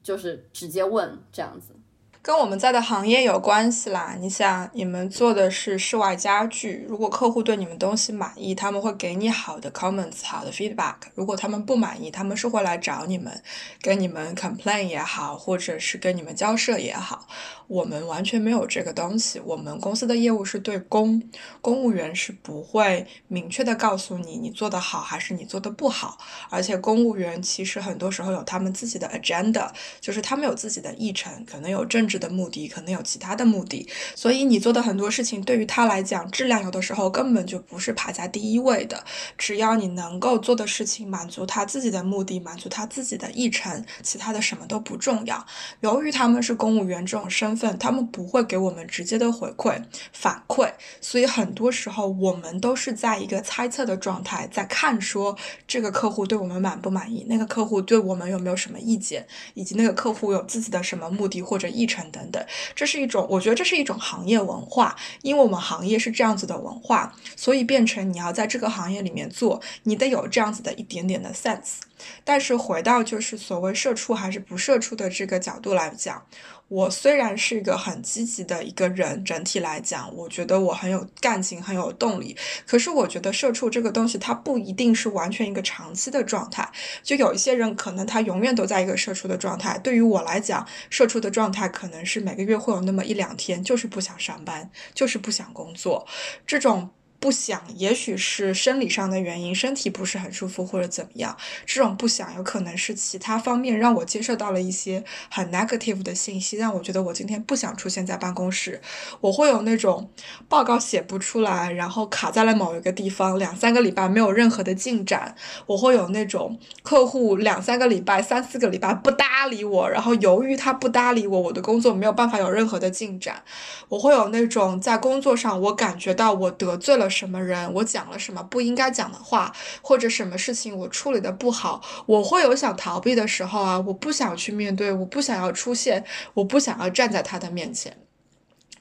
[0.03, 1.75] 就是直接问这样子。
[2.25, 4.15] 跟我们在的行业有关系啦。
[4.21, 10.95] 你想，你们做的是室外家具，如果客户对你们东西满意，他们会给你好的 comments，好的 feedback。
[11.17, 13.43] 如果他们不满意，他们是会来找你们，
[13.81, 17.27] 跟你们 complain 也好，或者是跟你们交涉也好。
[17.67, 19.41] 我们完全没有这个东西。
[19.41, 21.21] 我们公司的业务是对公，
[21.61, 26.19] 公务员是不会明确的告诉你你做的好还是你做的不好。
[26.51, 29.69] 而且公务员其实很多时候有他们自己的 agenda，
[30.01, 39.03] 就是他们有自己的议程，可能有政治的目的可能有其他的目的，所以你做的很多事情对于他来讲，质量有的时候根本就不是排在第一位的。
[39.39, 45.45] 只要你能够做的事情满足他自己的目的，满足他自己的议程，其他的什么都不重要。
[45.81, 49.81] 由于他们是公务员这种身份，他们不会给我们直接的回馈
[50.13, 50.71] 反馈，
[51.01, 62.02] 所以很多时候我们都是在一个猜测的状态，在看说这个客户对我们满不满意，那个客户对我们有没有什么意见，以及那个客户有自己的什么目的或者议程。
[62.11, 71.81] 等等，这是一种，我觉得这是一种行业文化，因为我们行业是这样子的文化，所以变成你要在这个行业里面做，你得有这样子的一点点的 sense。
[72.25, 76.27] 但是回到就是所谓社畜还是不社畜的这个角度来讲，
[76.73, 82.35] 我虽然是一个很积极的一个人，整体来讲，我觉得我很有干劲，很有动力。
[82.67, 86.67] 可是我觉得社畜这个东西，它不一定是完全一个长期的状态。
[87.03, 89.77] 就有一些人可能他永远都在一个社畜的状态。
[89.81, 96.07] 对于我来讲，社畜的状态可能是每个月会有那么一两天，就是不想上班，就是不想工作，
[96.47, 96.89] 这种。
[97.23, 101.37] 不想，也许是生理上的原因，身体不是很舒服或者怎么样。
[101.65, 108.81] 这种不想有可能是其他方面让我接受到了一些很 negative 的信息，让我觉得我今天不想出现在办公室。
[109.21, 110.11] 我会有那种
[110.49, 115.37] 报告写不出来，然后卡在了某一个地方，两三个礼拜没有任何的进展。
[115.67, 123.45] 我会有那种客户两三个礼拜、三四个礼拜不搭理我，然后由于他不搭理我，我的工作没有办法有任何的进展。
[123.89, 127.12] 我会有那种在工作上我感觉到我得罪了。
[127.13, 127.71] 什么人？
[127.75, 133.79] 我讲了什么不应该讲的话，或者什么事情我处理的不好，我会有想逃避的时候啊！
[133.87, 137.97] 我不想去面对，我不想要出现，我不想要站在他的面前。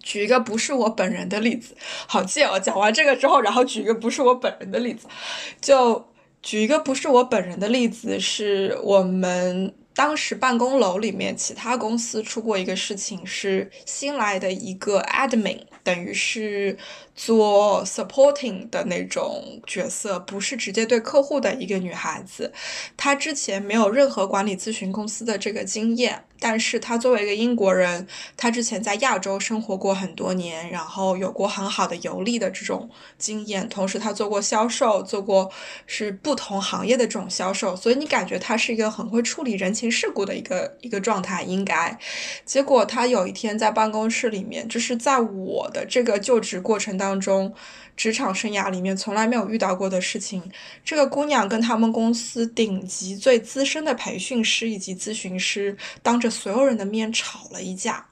[0.01, 1.75] 举一个不是我本人的例子，
[2.07, 2.57] 好贱哦！
[2.57, 5.07] 讲完这个之后，然后举一个不是我本人的例子，
[5.61, 6.07] 就
[6.41, 9.75] 举一个不是我本人的例子，是我们。
[9.93, 16.77] 当时办公楼里面，其他公司出过一个事情，是新来的一个 admin，等于是
[17.15, 22.51] 做 supporting 的那种角色，不是直接对客户的一个女孩子。
[22.95, 26.23] 她之前没有任何管理咨询公司的这个经验。
[26.41, 35.51] 但是他作为一个英国人，他之前在亚洲生活过很多年，然后有过很好的游历的这种经验，同时他做过销售，做过
[35.85, 41.95] 是不同行业的这种销售，所以你感觉他是一个很会处理人情世故的一个一个状态，应该。
[42.43, 47.53] 结果他有一天在办公室里面，就是在我的这个就职过程当中。
[48.01, 50.41] 职场生涯里面从来没有遇到过的事情，
[50.83, 58.03] 这个姑娘跟他们公司顶级最资深的培训师以及咨询师当着所有人的面吵了一架，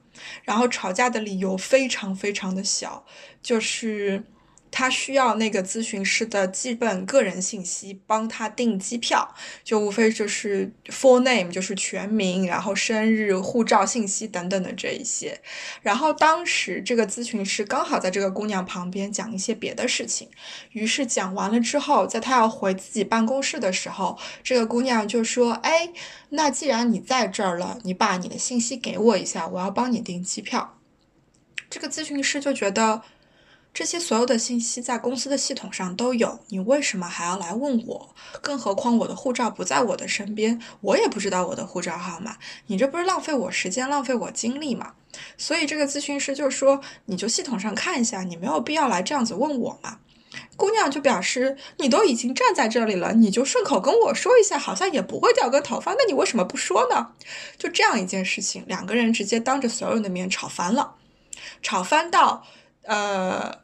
[0.43, 3.04] 然后吵架的理由非常非常的小，
[3.41, 4.23] 就是。
[4.71, 15.41] 他需要那个咨询师的基本个人信息，帮他订机票，就无非就是 full name，就是全名，然后生日、护照信息等等的这一些。
[15.82, 20.29] 然后当时这个咨询师刚好在这个姑娘旁边讲一些别的事情，
[20.71, 25.89] 于是讲完了之后，在他要回自己办公室的时候，这个姑娘就说：“哎，
[26.29, 30.77] 那既然你在这儿了，你把你的信息给我一下，我要帮你订机票。”
[31.69, 33.01] 这个咨询师就觉得。
[33.71, 38.15] 这些所有的信息在公司的系统上都有，你为什么还要来问我？
[38.41, 44.93] 更何况我的护照不在我的身边，我也不知道我的护照号码，你这不是浪费我时间、浪费我精力吗？
[45.38, 49.99] 所以这个咨询师就说：“你就系统上看一下，你没有必要来这样子问我嘛。”
[50.58, 57.12] 姑娘就表示：“你都已经站在这里了，你就顺口跟我说一下，好像也不会掉个头发，那你为什么不说呢？”
[57.58, 60.95] 就这样一件事情，两个人直接当着所有人的面吵翻了，
[61.62, 62.45] 吵翻到。
[62.89, 63.60] 呃，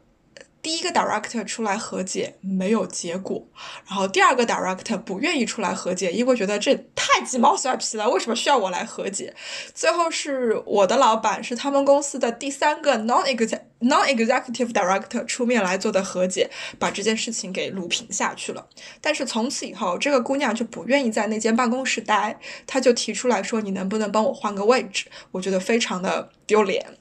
[0.62, 3.48] 第一个 director 出来和解没有结果，
[3.88, 9.34] 然后第二个 director 不愿意出来和解，因为觉得这太鸡毛蒜皮了，为什么需要我来和解？
[9.74, 18.68] 最后是我的老板，是他们公司的第三个 non exe non executive director 出面来做的和解，把这件事情给撸平下去了。
[19.02, 26.98] 但是从此以后，这个姑娘就不愿意在那间办公室待，她就提出来说：“你能不能帮我换个位置？”我觉得非常的丢脸。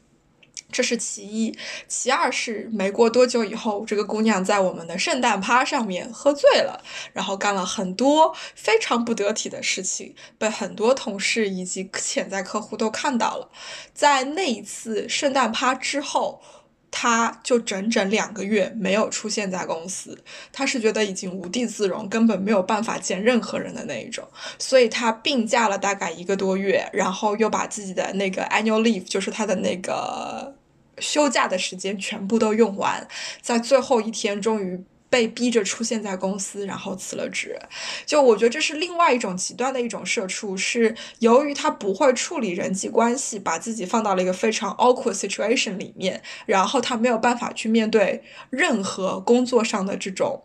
[0.74, 1.56] 这是其一，
[1.86, 6.82] 其二是没过多久以后，这个姑娘在我们的圣诞趴上面喝醉了，
[7.12, 13.48] 然后干了很多非常不得体的事情，被很多同事以及潜在客户都看到了。
[13.94, 16.42] 在那一次圣诞趴之后，
[16.90, 24.26] 她就整整两个月没有出现在公司，她是觉得已经无地自容，根本没有办法见任何人的那一种，
[24.58, 30.56] 所以她病假了大概一个多月，然后又把自己的那个 annual leave，就是她的那个。
[30.98, 33.06] 休假的时间全部都用完，
[33.40, 37.56] 在最后一天终于被逼着出现在公司，然后辞了职。
[38.04, 50.42] 就我觉得这是另外一种极端的一种社畜，是由于他不会处理人际关系，把自己放到了一个非常 awkward situation 里面，然后他没有办法去面对任何工作上的这种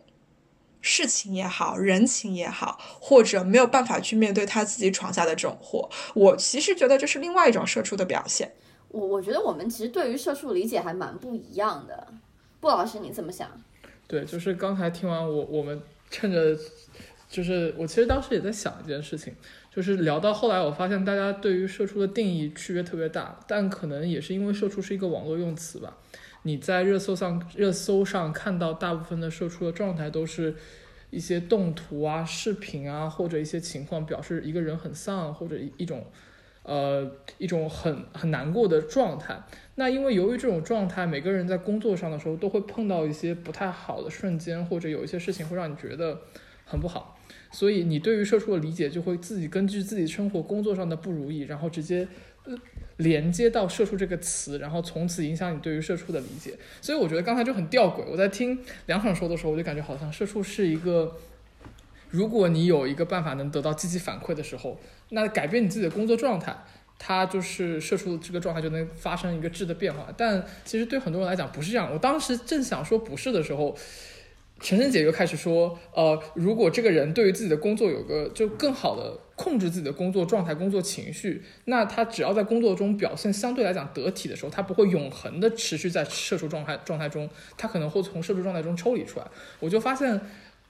[0.80, 5.90] 事情也好，人情也好，或者没有办法去面对他自己闯下的这种祸。
[6.14, 8.52] 我其实觉得这是另外一种社畜的表现。
[8.92, 12.08] 我我觉得我们其实对于社畜理解还蛮不一样的，
[12.60, 13.48] 布老师你怎么想？
[14.08, 16.58] 对，就是刚才听完我我们趁着，
[17.28, 19.32] 就是我其实当时也在想一件事情，
[19.72, 25.96] 就是聊到后来我发现大家对于社畜的定义区别特别大，但可能也是因为社畜是一个网络用词吧。
[26.42, 30.56] 你在热搜上热搜上看到大部分的社畜的状态都是
[31.10, 36.04] 一些动图啊、视频啊，或者一些情况表示一个人很丧或者一种。
[36.70, 39.42] 呃一种很很难过的状态。
[39.74, 46.20] 那因为由于这种状态，每个人在工作上的时候都会碰到一些不太好的瞬间，或者有一些事情会让你觉得
[46.64, 47.18] 很不好，
[47.50, 52.06] 所以你对于社畜的理解就会自己根据自己生活工作上的不如意，然后直接
[52.98, 56.54] 连接到社畜这个词，然后从此影响你对于社畜的理解。
[56.80, 58.04] 所以我觉得刚才就很吊诡。
[58.10, 61.16] 我在听梁爽说的时候，我就感觉好像社畜是一个，
[62.10, 64.78] 如果你有一个办法能得到积极反馈的时候，
[65.10, 66.56] 那改变你自己的工作状态。
[67.02, 71.90] 它就是射出这个状态就能发生一个质的变化，但其实对很多人来讲不是这样。
[71.90, 73.74] 我当时正想说不是的时候，
[74.60, 89.26] 陈晨姐又开始说，呃，如果这个人对于自己的工作有个就更好的控制自己的工作状态、工作情绪，那他只要在工作中表现相对来讲得体的时候，他不会永恒的持续在射出状态状态中，他可能会从射出状态中抽离出来。
[89.58, 90.20] 我就发现。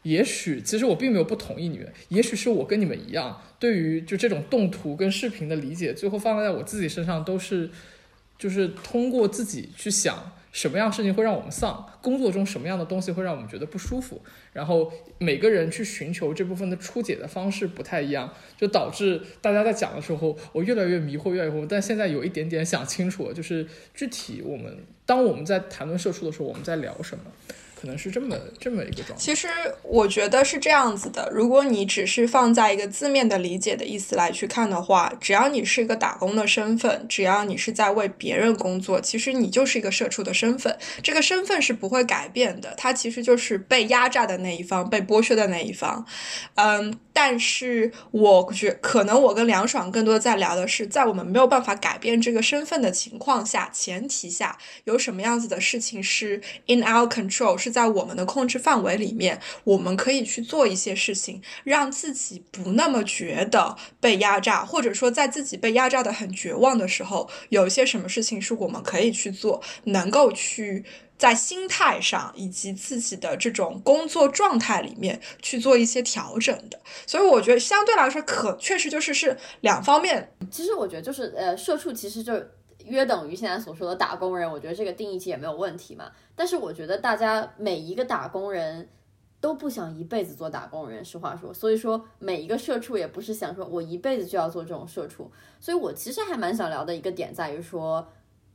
[0.03, 1.93] 也许，其实我并没有不同意你们。
[2.09, 7.71] 也许是我跟你们一样，对于就这种动图跟视频的理解，最后放在我自己身上都是，
[8.39, 14.23] 就是通过自己去想什么样事情会让我们丧，工作中什么样的东西会让我们觉得不舒服，
[14.55, 21.67] 然后每个人去寻求这部分的出解的方式不太一样，就导致大家在讲的时候，我越来越迷惑，越来越迷惑。
[21.69, 27.25] 但现在有一点点想清楚了，就是具体我们当我们在谈论社畜的时候，我们在聊什么。
[27.81, 29.15] 可能是这么这么一个状态。
[29.17, 29.49] 其实
[29.83, 40.77] 我觉得是这样子的，如果你只是放在一个字面的理解的意思来去看的话，只要你是一个打工的身份，只要你是在为别人工作，其实你就是一个社畜的身份。
[41.03, 46.05] 这个身份是不会改变的，它其实就是被压榨的那一方，被剥削的那一方。
[46.57, 57.70] 嗯，但是我觉可能我跟梁爽更多在聊的是，在我们没有办法改变这个身份的情况下，前提下有什么样子的事情是 in our control 是。
[57.71, 70.85] 在我们的控制范围里面，我们可以去做一些事情，让自己不那么觉得被压榨，或者说在自己被压榨的很绝望的时候，有一些什么事情是我们可以去做，能够去
[71.17, 76.79] 在心态上以及自己的这种工作状态里面去做一些调整的。
[77.07, 80.33] 所以我觉得相对来说，可确实就是是两方面。
[80.51, 82.35] 其实我觉得就是呃，社畜其实就。
[82.91, 86.11] 约等于现在所说的打工人，我觉得这个定义其实也没有问题嘛。
[86.35, 88.89] 但是我觉得大家每一个打工人
[89.41, 91.55] 都不想一辈子做打工人，实话说。
[91.55, 95.31] 所以说每一个社畜也不是想说我一辈子就要做这种社畜。
[95.61, 98.07] 所以我其实还蛮想聊的一个点在于说，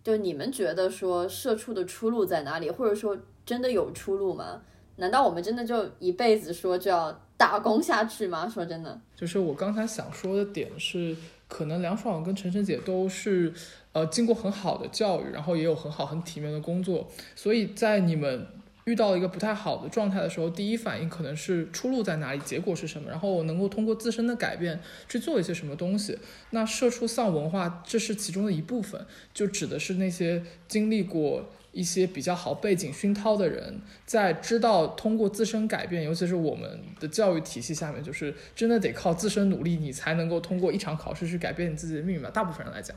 [0.03, 4.61] 就你们觉得说社畜的出路在哪里，或者说真的有出路吗？
[4.97, 8.47] 难道我们真的就一辈子说就要打工下去吗？
[8.47, 11.15] 说真的，就是我刚才想说的点是，
[11.47, 13.53] 可能梁爽跟陈晨姐都是。
[13.95, 18.45] 呃，经过很好的教育，然后也有很好很体面的工作，所以在你们
[18.83, 26.19] 遇到一个不太好的状态的时候，第一反应可能是出路在哪里，结果是什么，然后我能够通过自身的改变去做一些什么东西。
[26.49, 42.29] 那社畜丧文化这是其中的一部分，就指的是那些经历过一些比较好背景熏陶的人，在知道通过自身改变，尤其是我们的教育体系下面，就是真的得靠自身努力，你才能够通过一场考试去改变你自己的命运吧。
[42.29, 42.93] 大部分人来讲。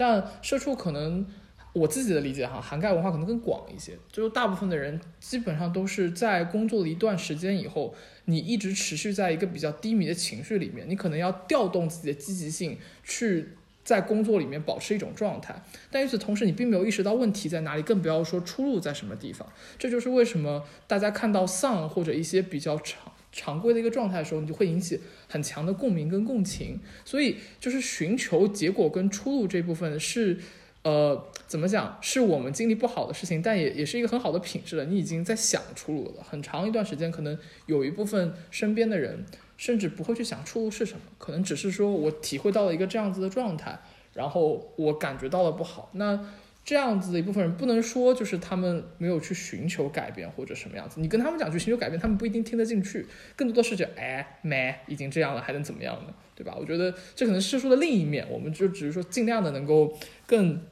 [0.00, 1.26] 但社畜可能，
[1.74, 3.92] 我自己的理解哈，涵盖文化可能更广一些。
[4.10, 7.94] 就是大部分的人基本上都是在工作了一段时间以后，
[8.24, 13.50] 你一直持续在一个比较低迷的情绪里面，你可能要调动自己的积极性，去
[13.84, 15.62] 在工作里面保持一种状态。
[15.90, 19.46] 但与此同时，你并没有意识到问题在哪里，更不要说出路在什么地方。
[19.78, 23.12] 这就是为什么大家看到丧或者一些比较长。
[23.32, 26.80] 常规的一个状态的时候，你就会引起很强的共鸣跟共情。
[27.04, 30.38] 所以，就是寻求结果跟出路这部分是，
[30.82, 31.98] 呃，怎么讲？
[32.00, 34.84] 是我们经历不好的事情，但也也是一个很好的品质了。
[34.84, 36.22] 你已经在想出路了。
[36.22, 39.24] 很长一段时间，可能有一部分身边的人
[39.56, 43.80] 甚至不会去想出路是什么，可能只是说我体会到了一个这样子的状态，
[44.14, 45.90] 然后我感觉到了不好。
[45.92, 46.26] 那。
[46.62, 56.14] 这样子的一部分人不能说就是他们没有去寻求改变或者什么样子，你跟他们讲去寻求改变，他们不一定听得进去，更多的是觉得哎，没已经这样了，还能怎么样呢？
[56.34, 56.54] 对吧？
[56.56, 60.62] 我觉得这可能是社畜的另一面，我们就只是说尽量的能够更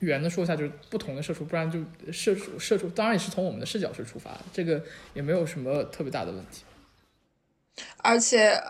[0.00, 1.80] 圆的说一下，就是不同的社畜，不然就
[2.12, 4.82] 社畜社畜，当然也是从我们的视角去出发，这个
[5.14, 6.64] 也没有什么特别大的问题，
[7.98, 8.60] 而且。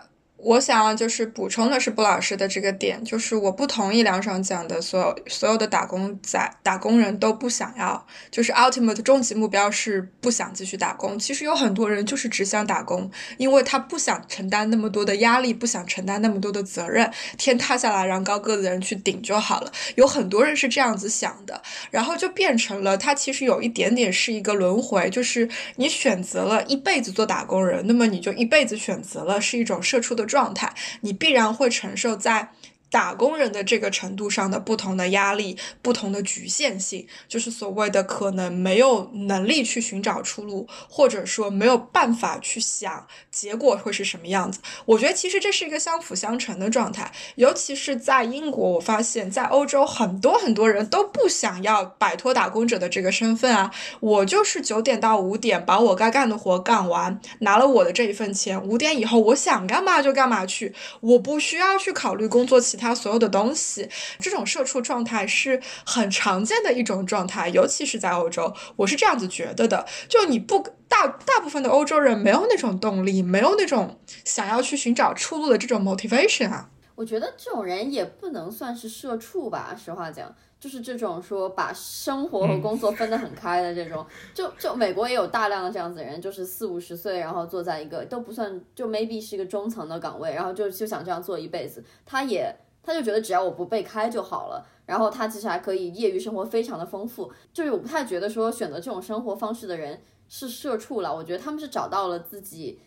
[0.43, 11.17] 我想要就是补充的是布老师的这个点，就是我不同意梁爽讲的所有所有的打工仔、打工人都不想要，就是 ultimate 终极目标是不想继续打工。
[11.19, 19.71] 其实有很多人就是只想打工，因为他不想承担那么多的压力，不想承担那么多的责任，天塌下来让高个子人去顶就好了。
[19.93, 21.61] 有很多人是这样子想的，
[21.91, 30.25] 然后就变成了他其实有一点点是一个轮回，就是你选择了一辈子做打工人，那么你就一辈子选择了是一种社畜的。
[30.31, 32.53] 状态，你必然会承受在
[32.91, 44.59] 打工人的这个程度上的不同的压力、不同的局限性，就是所谓的可能没有能力去寻找出路，或者说没有办法去想结果会是什么样子。
[44.85, 53.71] 我觉得其实这是一个相辅相成的状态，尤其是在英国，我发现，在欧洲很多很多人都不想要摆脱打工者的这个身份啊，
[54.01, 62.80] 我就是九点到五点把我该干的活干完，拿了我的这一份钱，五点以后我想干嘛就干嘛去，我不需要去考虑工作其。
[62.81, 63.87] 他所有的东西，
[64.19, 69.85] 这种社畜状态是很常见的一种状态，尤其是在欧洲，我是这样子觉得的。
[70.09, 76.69] 就你不大大部分的欧洲人没有那种动力，没有那种想要去寻找出路的这种 motivation 啊。
[76.95, 84.05] 我觉得这种人也不能算是社畜吧，实话讲，就是这种说把生活和工作分得很开的这种，
[84.35, 92.55] 就就美国也有大量的这样子的人，就是四五十岁，然后坐在一个都不算，就 maybe 是一个中层的岗位，然后就就想这样做一辈子，他也。
[92.83, 102.79] 他就觉得只要我不被开就好了，然后他其实还可以业余生活非常的丰富，就是我不太觉得说选择这种生活方式的人是社畜了，我觉得他们是找到了自己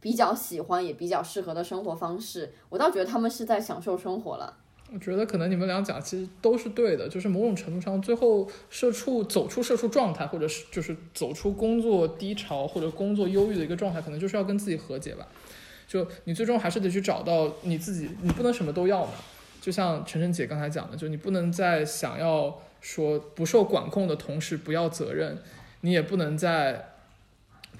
[0.00, 4.58] 比较喜欢也比较适合的生活方式，我倒觉得他们是在享受生活了。
[4.92, 15.28] 我觉得可能你们俩讲其实都是对的，就是某种程度上最后社畜走出社畜状态，或者是就是走出工作低潮或者工作忧郁的一个状态，可能就是要跟自己和解吧。
[15.90, 19.12] 就你最终还是得去找到你自己，你不能什么都要嘛。
[19.60, 25.36] 就像晨晨姐刚才讲的，就你不能在想要说不受管控的同时不要责任，
[25.80, 26.89] 你也不能在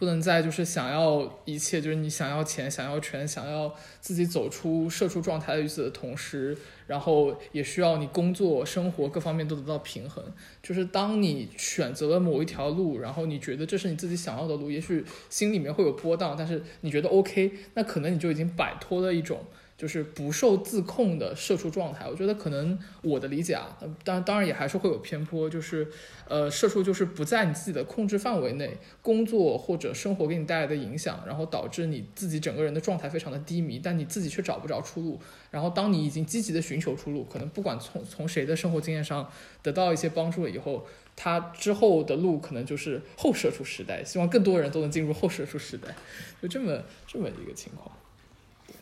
[0.00, 10.24] 不能再就是想要一切，就是你想要钱、想要权、想要自己走出社畜状态的的同时，然后也需要你工作、生活各方面都得到平衡。
[10.62, 19.44] 就是当你选择了某一条路，然后你觉得这是你自己想要的路，也许心里面会有波荡，但是你觉得 OK，那可能你就已经摆脱了一种
[19.80, 22.06] 就是不受自控的社畜状态。
[22.06, 23.74] 我觉得可能我的理解啊，
[24.04, 25.88] 当然当然也还是会有偏颇，就是
[26.28, 35.18] 呃，社畜就是不在你自己的控制范围内，工作或者生活给你带来的影响，然后导致你自己整个人的状态非常的低迷，但你自己却找不着出路。
[35.50, 39.26] 然后，当你已经积极的寻求出路，可能不管从从谁的生活经验上
[39.62, 44.04] 得到一些帮助了以后，他之后的路可能就是后社畜时代。
[44.04, 45.94] 希望更多人都能进入后社畜时代，
[46.42, 47.90] 就这么这么一个情况。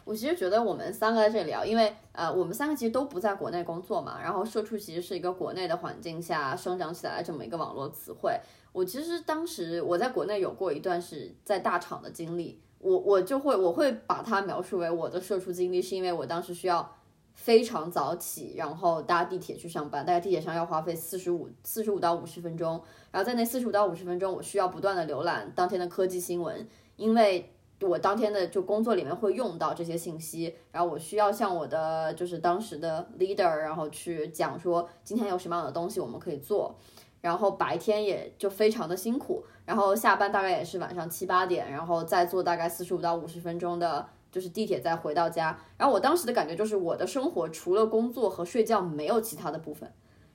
[0.09, 8.41] 我其实觉得我们三个在这里聊，因为呃，我们三个其实都不在国内工作嘛，然后社畜其实是一个国内的环境下生长起来的这么一个网络词汇。
[8.73, 12.59] 我其实当时我在国内有过一段是在大厂的经历。
[12.79, 16.91] 我我就会我会把它描述为我的社畜经历，是因为我当时需要
[17.35, 22.81] 非常早起，然后搭地铁去上班，大概地铁上要花费四十五四十五到五十分钟，
[23.11, 36.75] 然后在那四十五到五十分钟，我需要不断的浏览当天的科技新闻，因为我当天的就工作里面会用到这些信息，然后我需要向我的就是当时的 leader，然后去讲说今天有什么样的东西我们可以做。
[37.21, 45.59] 然后白天也就非常的辛苦，然后下班大概也是晚上七八点，然后再坐大概四十五到五十分钟的，就是地铁再回到家。
[45.77, 49.93] 然后我当时的感觉就是，我的生活除了工作和睡觉没有其他的部分。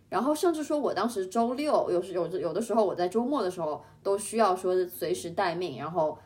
[0.09, 5.79] 然后甚至说我当时周六有时有有的时候我在周末的时候都需要说随时待命。
[5.79, 6.19] 然后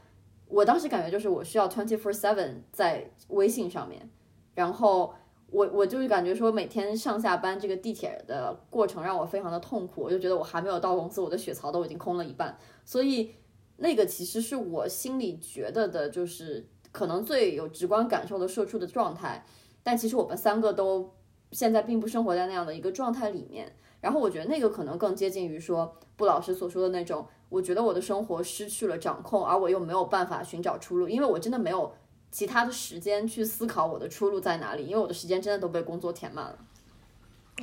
[0.48, 4.10] 我当时感觉就是我需要 twenty four seven 在微信上面，
[4.56, 5.14] 然后。
[5.50, 13.32] 我我就是感觉说每天上下班这个地铁的过程让我非常的痛苦，我就觉得我还没有到公司，我的血槽都已经空了一半，所以
[13.78, 19.46] 那个其实是我心里觉得的，就是可能最有直观感受的社畜的状态。
[19.84, 21.14] 但其实我们三个都
[21.54, 31.94] 现在并不生活在那样的一个状态里面，然后我觉得那个可能更接近于说布老师所说的那种，我觉得我的生活失去了掌控，而我又没有办法寻找出路，因为我真的没有。
[32.30, 36.58] 其他的时间去思考我的出路在哪里，因为我的时间真的都被工作填满了。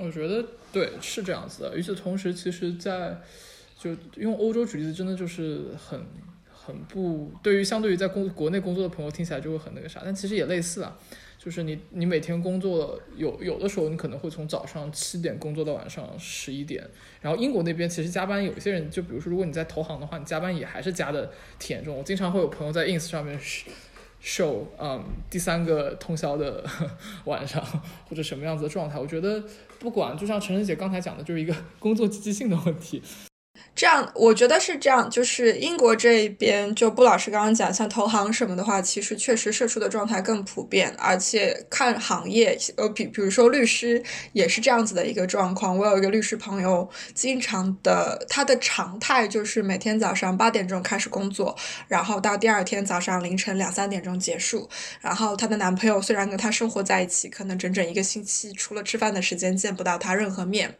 [0.00, 1.76] 我觉得对，是这样子的。
[1.76, 3.20] 与此同时，其实，在
[3.78, 6.02] 就用欧洲举例子，真的就是很
[6.50, 10.96] 很不对于相对于在工国内工作的朋友听起来就会很那个啥，但其实也类似啊。
[11.44, 16.82] 就是你你每天工作有有的时候你可能会从早上七点工作到晚上十一点，
[17.20, 21.94] 然后英国那边其实加班有一些人，就比如说如果你在投行的话，你加班也还是加的挺严重。
[21.94, 23.38] 我经常会有朋友在 ins 上面。
[24.26, 26.64] show，嗯，第三个通宵的
[27.26, 27.62] 晚上
[28.08, 29.44] 或者什么样子的状态，我觉得
[29.78, 33.02] 不管，就像陈晨姐刚才讲的，就是一个工作积极性的问题。
[33.74, 44.00] 这样，我觉得是这样，就是英国这一边，就布老师刚刚讲，像投行什么的话，其实确实社畜的状态更普遍，而且看行业，呃，比比如说律师
[44.32, 45.76] 也是这样子的一个状况。
[45.76, 51.56] 我有一个律师朋友，经常的，他的常态就是每天早上八点钟开始工作，
[51.88, 54.70] 然后到第二天早上凌晨两三点钟结束。
[55.00, 60.72] 然后她的男朋友虽然跟她生活在一起，可能整整一个星期，除了吃饭的时间见不到她任何面。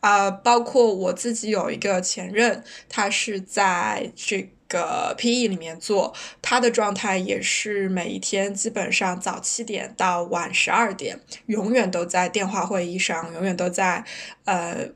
[0.00, 2.39] 啊，包括我自己有一个前任。
[2.40, 14.04] 任他是在这个 PE 里面做，他的状态也是每一天基本上早七点到晚十二点，永远都在电话会议上，永远都在
[14.44, 14.88] 呃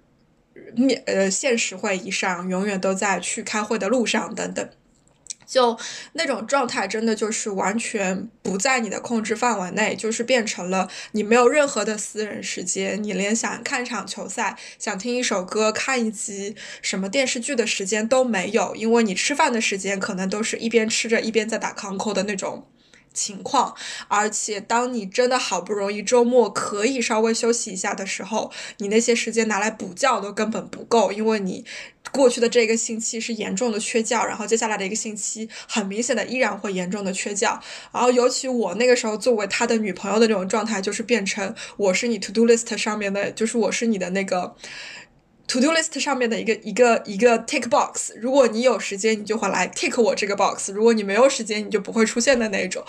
[0.75, 4.69] 面呃现实会议上，永远都在去开会的路上等等。
[5.47, 5.79] 就
[6.15, 22.67] 那种状态，真的就是完全不在你的控制范围内，就是变成了你没有任何的私人时间，你连想看场球赛、想听一首歌、看一集什么电视剧的时间都没有，因为你吃饭的时间可能都是一边吃着一边在打 conco 的那种。
[23.17, 23.73] 情况，
[24.09, 31.65] 而且当你真的好不容易周末可以稍微休息一下的时候，你那些时间拿来补觉都根本不够，因为你
[32.15, 37.61] 过去的这个星期是严重的缺觉，然后接下来的一个星期很明显的依然会严重的缺觉，
[37.93, 44.55] 然后尤其我那个时候作为他的女朋友的这种状态，就是变成我是你 to do list 上面的，就是我是你的那个。
[45.49, 52.83] To do list 上面的一个一个一个 tick box，如果你有时间，你就会来 tick 我这个 box；如果你没有时间，你就不会出现的那种。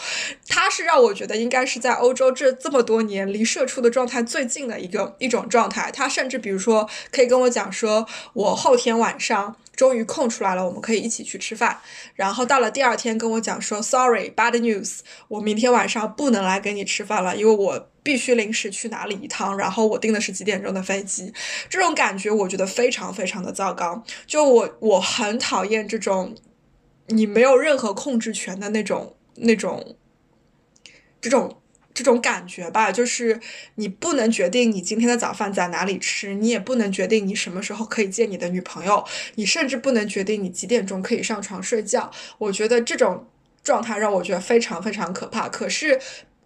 [0.47, 5.91] 它是让我觉得应该是在欧洲这这么多年离社畜的状态最近的一个一种状态。
[5.91, 9.57] 他甚至比如说可以跟我讲说，我后天晚上。
[9.75, 11.79] 终于空出来了，我们可以一起去吃饭。
[12.15, 19.57] 然后到了第二天，跟我讲说，Sorry，bad news，我明天晚上不能来跟你吃饭了，因为我必须临时去哪里一趟。
[19.57, 21.33] 然后我订的是几点钟的飞机，
[21.69, 24.03] 这种感觉我觉得非常非常的糟糕。
[24.25, 26.35] 就我我很讨厌这种
[27.07, 29.95] 你没有任何控制权的那种那种
[31.19, 31.61] 这种。
[31.95, 33.39] 这种感觉吧，就是
[33.75, 42.11] 你不能决定你今天的早饭在哪里吃，你也不能决定你什么时候可以见你的女朋友，你甚至不能决定你几点钟可以上床睡觉。
[42.37, 43.25] 我觉得这种
[43.63, 45.49] 状态让我觉得非常非常可怕。
[45.49, 45.99] 可是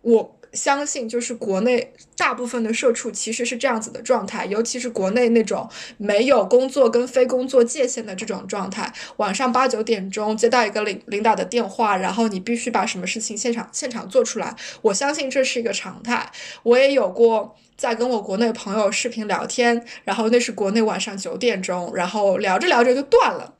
[0.03, 0.38] 我。
[0.53, 8.91] 相信就是国内大部分的社畜其实是这样子的状态，尤其是国内那种没有工作跟非工作界限的这种状态。
[9.17, 14.55] 晚上八九点钟接到一个领领导的电话，然后你必须把什么事情现场现场做出来。
[14.81, 16.31] 我相信这是一个常态。
[16.63, 23.53] 我也有过在跟我国内朋友视频聊天，然后那是国内晚上九点钟，然后聊着聊着就断了。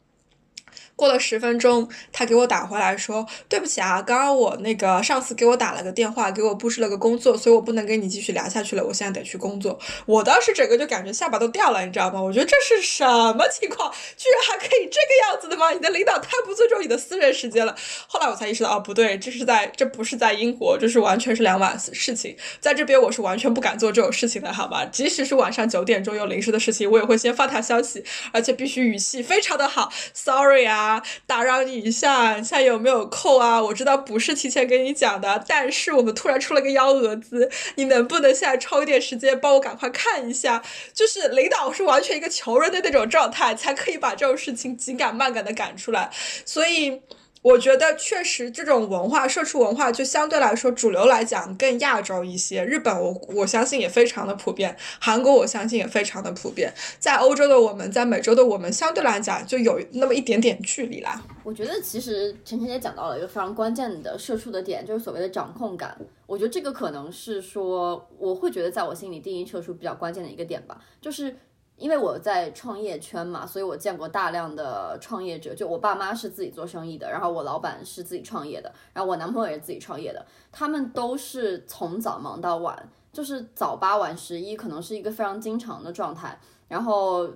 [1.00, 8.84] 过了十分钟，他给我打回来说：“对不起啊，刚刚我那个上司给我打了个电话，给我布置了个工作，所以我不能跟你继续聊下去了。
[8.84, 12.22] 我现在得去工作。”我当时整个就感觉下巴都掉了，你知道吗？
[12.22, 13.90] 我觉得这是什么情况？
[14.18, 15.72] 居然还可以这个样子的吗？
[15.72, 17.74] 你的领导太不尊重你的私人时间了。
[18.06, 22.36] 后来我才意识到，哦，不对，这是在这不是在英国，这是完全是两码事情。
[22.60, 24.84] 在这边我是完全不敢做这种事情的，好吧？
[24.92, 30.89] 即使是晚上九点钟有临时的事情，我也会先发他消息，而且必须语气非常的好，Sorry 啊。
[31.26, 33.62] 打扰你一下，现在有没有空啊？
[33.62, 40.64] 我知道不是提前跟你讲的，但是我们突然出了个幺蛾子，你能不能现在抽一点时间帮我赶快看一下？
[40.94, 46.10] 就是领导是完全一个求人的那种状态，才可以把这种事情紧赶慢赶的赶出来，
[46.46, 47.02] 所以。
[47.42, 52.66] 我觉得确实，这种文化，社畜文化就相对来说主流来讲更亚洲一些。
[52.66, 56.74] 日本，我我相信也非常的普遍；韩国，我相信也非常的普遍。
[57.00, 61.24] 在欧洲的我们，在美洲的我们，相对来讲就有那么一点点距离啦。
[61.44, 65.98] 我觉得其实晨晨也讲到了一个非常关键的社畜的点，就是所谓的掌控感。
[66.28, 71.38] 我觉得这个可能是说，我会觉得在我心里定义社畜比较关键的一个点吧，就是。
[71.80, 75.56] 因为我在创业圈嘛，所以我见过大量的创业者。
[75.56, 80.26] 就我爸妈是自己做生意的，然后我老板是自己创业的，然后我男朋友也是自己创业的。
[80.52, 86.38] 他们都是从早忙到晚，就是早八晚十一，可能是一个非常经常的状态。
[86.68, 87.28] 然后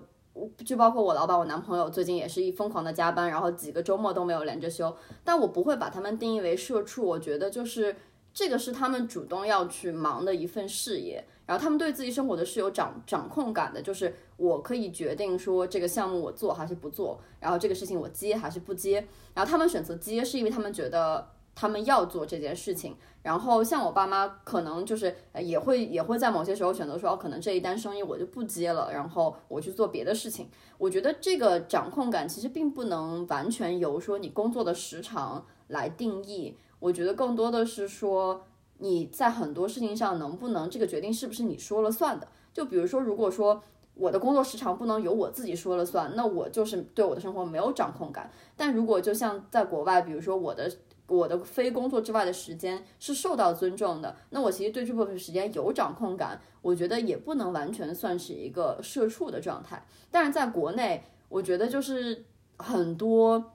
[0.65, 4.95] 就包括我老板，我男朋友最近也是一疯狂的加班，然后几个周末都没有连着休。
[5.23, 7.95] 但我不会把他们定义为社畜，我觉得就是
[8.33, 11.23] 这个是他们主动要去忙的一份事业。
[11.45, 19.05] 然后他们对自己生活的是有掌掌控感的，就是我可以决定说这个项目我做还是不做，然后这个事情我接还是不接。
[19.33, 22.95] 然后他们选择接，是因为他们觉得他们要做这件事情。
[23.21, 30.47] 然后像我爸妈，可能就是也会也会在某些时候选择说，可能这一单生意我就不接了，然后我去做别的事情。
[30.77, 38.45] 我觉得这个掌控感其实并不能完全由说你工作的时长来定义，我觉得更多的是说。
[38.79, 42.27] 你在很多事情上能不能这个决定是不是你说了算的？
[42.51, 43.63] 就比如说，如果说
[43.93, 48.29] 我的工作时长不能由我自己说了算，那我就是对我的生活没有掌控感。
[48.57, 50.69] 但如果就像在国外，比如说我的
[51.07, 59.85] 我的非工作之外的时间是受到尊重的，那我其实对这部分时间有掌控感，我觉得也不能完全算是一个社畜的状态。
[60.11, 62.25] 但是在国内，我觉得就是
[62.57, 63.51] 很多。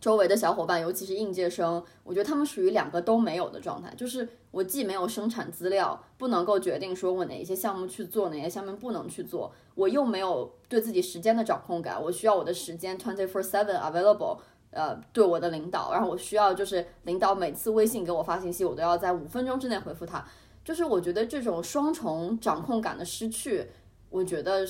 [0.00, 14.38] 周围的小伙伴，尤其是应届生，我觉得他们属于两个都没有的状态，就是我既没有生产资料，不能够决定说我哪一些项目去做，哪些项目不能去做，我又没有对自己时间的掌控感，我需要我的时间 twenty four seven available，
[14.70, 20.24] 呃，对我的领导，然后我需要就是领导每次微信给我发信息，我都要在五分钟之内回复他，
[20.64, 23.66] 就是我觉得这种双重掌控感的失去，
[24.10, 24.64] 我觉得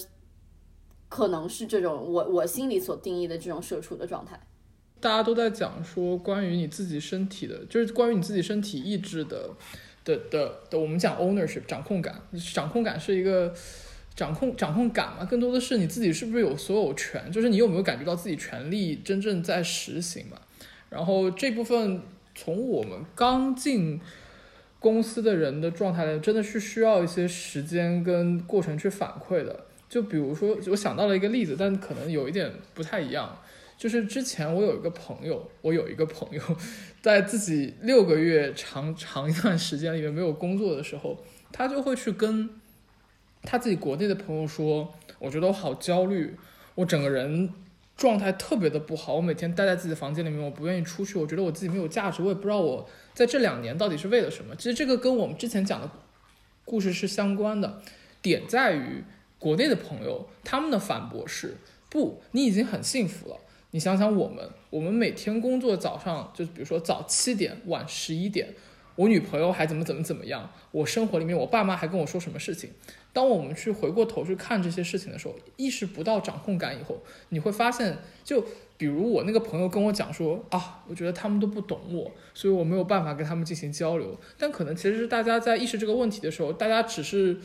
[1.10, 4.40] 可能是这种我我心里所定义的这种社畜的状态。
[5.00, 9.50] 大家都在讲说关于你自己身体的，就是关于你自己身体意志的，
[10.04, 10.78] 的的的。
[10.78, 12.20] 我们讲 ownership 掌控感，
[12.52, 13.54] 掌控感是一个
[14.16, 20.38] 掌控掌控感嘛，更多的是你自己是不是有所有权，就是你有没有感觉到自己权利真正在实行嘛。
[20.90, 22.02] 然后这部分
[22.34, 24.00] 从我们刚进
[24.80, 29.64] 公司的人的状态来，真的是需要一些时间跟过程去反馈的。
[29.88, 33.38] 就比如说，我想到了一个例子，但可能有一点不太一样。
[33.78, 36.42] 就是之前我有一个朋友，我有一个朋友，
[37.00, 42.50] 在自己六个月长长一段时间里面没有工作的时候，他就会去跟
[43.44, 46.36] 他自己国内的朋友说：“我觉得我好焦虑，
[46.74, 47.54] 我整个人
[47.96, 55.88] 状态特别的不好，我每天待在自己的房间里面，我不愿意出去，我觉得我自己没有价值，我也不知道我在这两年到底是为了什么。”其实这个跟我们之前讲的
[56.64, 57.80] 故事是相关的，
[58.20, 59.04] 点在于
[59.38, 61.54] 国内的朋友他们的反驳是
[61.88, 63.36] ：“不，你已经很幸福了。”
[63.70, 68.54] 你想想，我们我们每天工作，早上就比如说早七点，晚十一点，
[68.96, 72.70] 我女朋友还怎么怎么怎么样，我生活里面我爸妈还跟我说什么事情。
[73.12, 78.42] 当我们去回过头去看这些事情的时候，意识不到掌控感以后，你会发现，就
[78.78, 84.18] 比如我那个朋友跟我讲说啊，我觉得他们都不懂我，所以我没有办法跟他们进行交流。
[84.38, 87.38] 但可能其实是大家在意识这个问题的时候，大家只是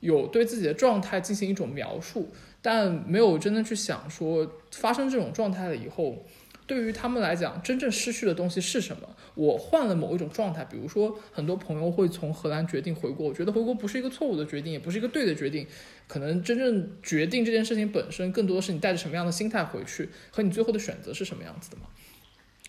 [0.00, 2.30] 有对自己的状态进行一种描述。
[2.62, 6.24] 但没有真的去想说，发生这种状态了以后，
[6.66, 9.08] 对于他们来讲，真正失去的东西是什么？
[9.34, 15.66] 我换了某一种状态，比如说，很多朋友会从荷兰决定回国，我觉得回国不是一个错误的决定，也不是一个对的决定。
[16.06, 21.84] 可能真正决定这件事情本身，更多的是你带着什么样的心态回去，和你最后的选择是什么样子的嘛？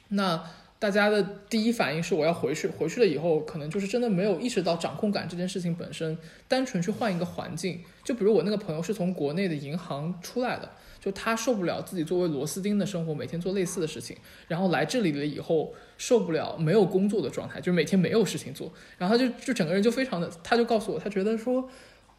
[0.10, 0.44] 那。
[0.82, 6.18] 大家的第一反应是我要回去，回去了以后可能就是真的没有意识到掌控感这件事情本身，
[6.48, 7.82] 单纯去换一个环境。
[8.04, 10.68] 就比如我那个朋友是从国内的银行出来的，
[11.00, 14.18] 就他受不了自己作为螺丝钉的生活，每天做类似的事情，
[14.48, 21.70] 然后来这里了以后受不了没有工作的状态，就每天没有事情做，然后他就就整个人就非常的，他就告诉我，他觉得说。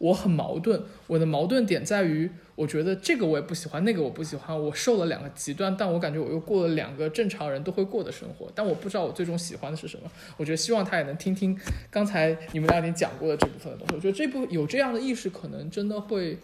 [0.03, 10.11] 我很矛盾，我的矛盾点在于，我觉得这个我也不喜欢，那个我不喜欢，我受了两个极端，但我感觉我又过了两个正常人都会过的生活，但我不知道我最终喜欢的是什么。
[10.37, 11.57] 我觉得希望他也能听听
[11.89, 13.95] 刚才你们俩已经讲过的这部分的东西。
[13.95, 16.37] 我觉得这部有这样的意识，可能真的会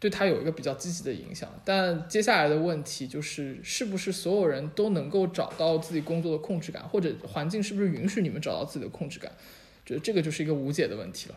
[0.00, 1.48] 对他有一个比较积极的影响。
[1.64, 9.30] 但接下来的问题就是，是不是所有人都能够找到自己工作的控制感，或者环境是不是允许你们找到自己的控制感？
[9.86, 11.36] 觉得这个就是一个无解的问题了。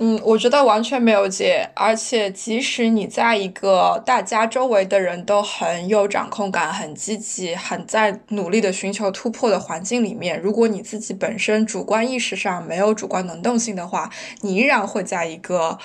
[0.00, 15.78] 嗯，我觉得完全没有解，而且即使你在一个大家周围的人都很有掌控感、很积极、很在努力的寻求突破的环境里面，如果你自己本身主观意识上没有主观能动性的话，你依然会在一个。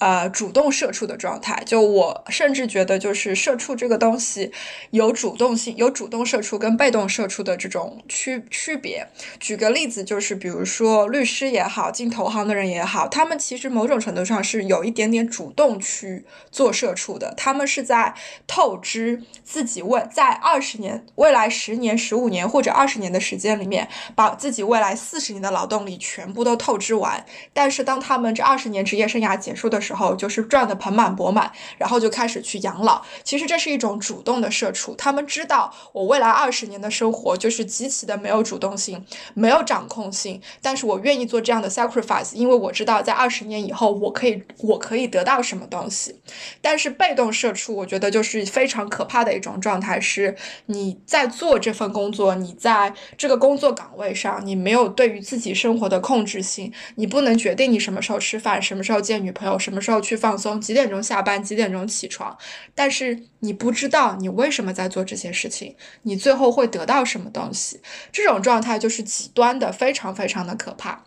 [0.00, 4.50] 呃，主动社畜的状态，就我甚至觉得，就是社畜这个东西
[4.92, 9.06] 有主动性，有主动社畜跟被动社畜的这种区区别。
[9.38, 18.14] 举个例子，就是比如说律师也好，进投行的人也好，他们其实某种程度上是有一点点主动去做社畜的，他们是在
[18.46, 27.22] 透支自己未在二十年、未来十年、十五年或者二十年的时间里面，把自己未来四十年的劳动力全部都透支完。
[27.52, 33.02] 但是当他们这二十年职业生涯结束的时候，时候就是赚的盆满钵满，然后就开始去养老。
[33.24, 46.20] 其实这是一种主动的社畜，他们知道我未来二十年的生活就是极其的没有主动性、没有掌控性，但是我愿意做这样的 sacrifice，因为我知道在二十年以后我可以我可以得到什么东西。
[46.60, 50.36] 但是被动社畜，我觉得就是非常可怕的一种状态，是
[50.66, 59.79] 你在做这份工作，你在这个工作岗位上，你没有对于自己生活的控制性，你不能决定你什么时候吃饭，什么时候见女朋友，什么。
[59.80, 62.36] 时候去放松，几点钟下班，几点钟起床，
[62.74, 67.80] 但是你不知道你为什么在做这些事情，你最后会得到什么东西，
[68.12, 71.04] 这种状态就是极端的，非常非常的可怕。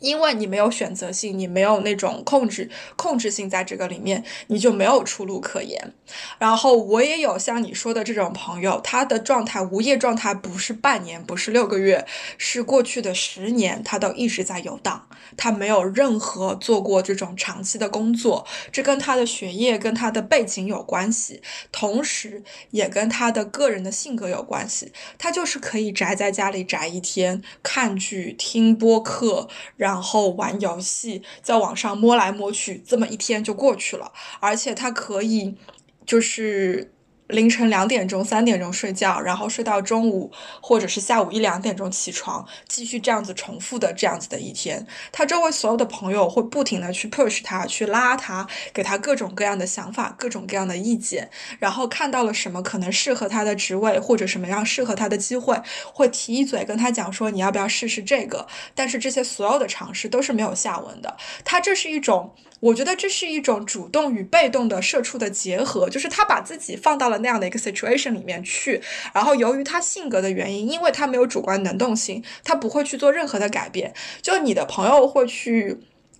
[0.00, 5.92] 因为你没有选择性，你没有那种控制控制性在这个里面，你就没有出路可言。
[6.38, 18.46] 然后我也有像你说的这种朋友，他的状态无业状态不是半年，不是六个月，是过去的十年，他都一直在游荡，他没有任何做过这种长期的工作。
[18.72, 24.92] 这跟他的学业跟他的背景有关系，同时也跟他的个人的性格有关系。
[25.18, 34.12] 他就是可以宅在家里宅一天，看剧、听播客，然然后玩游戏，在网上摸来摸去，这么一天就过去了。
[34.38, 35.56] 而且他可以，
[36.04, 36.92] 就是。
[37.28, 44.86] 凌晨两点钟、三点钟睡觉，然后睡到中午或者是下午一两点钟起床，继续这样子重复的这样子的一天。
[45.12, 51.30] 他周围所有的朋友会不停的去 push 他，去拉他，给他各种各样的想法、各种各样的意见。
[51.58, 55.60] 然后看到了什么可能适合他的职位或者什么样适合他的机会，
[55.92, 58.46] 会提一嘴跟他讲说你要不要试试这个。
[58.74, 61.16] 但是这些所有的尝试都是没有下文的。
[61.44, 62.34] 他这是一种。
[62.60, 68.80] 我觉得这是一种主动与被动的社畜的结合，就是他把自己放到了那样的一个 situation 里面去，
[69.12, 73.92] 然后由于他性格的原因，因为他没有主观能动性，他不会去做任何的改变。
[74.22, 75.78] 就你的朋友会去。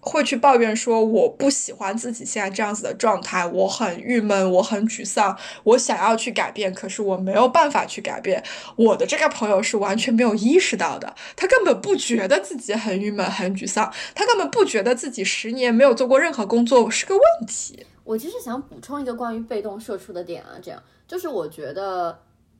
[0.08, 8.42] 会去抱怨说我不喜欢自己现在这样子的状态，我很郁闷，我很沮丧，我想要去改变，可是我没有办法去改变。
[8.76, 17.86] 我的这个朋友是完全没有意识到的，他根本不觉得自己很郁闷、很沮丧，他根本不觉得自己十年没有做过任何工作是个问题。
[18.04, 22.18] 我其实想补充一个关于被动社畜的点啊，这样就是我觉得，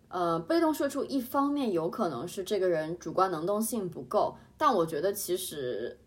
[0.09, 5.99] 呃，被动社畜一方面有可能是这个人主观能动性不够，但我觉得其实。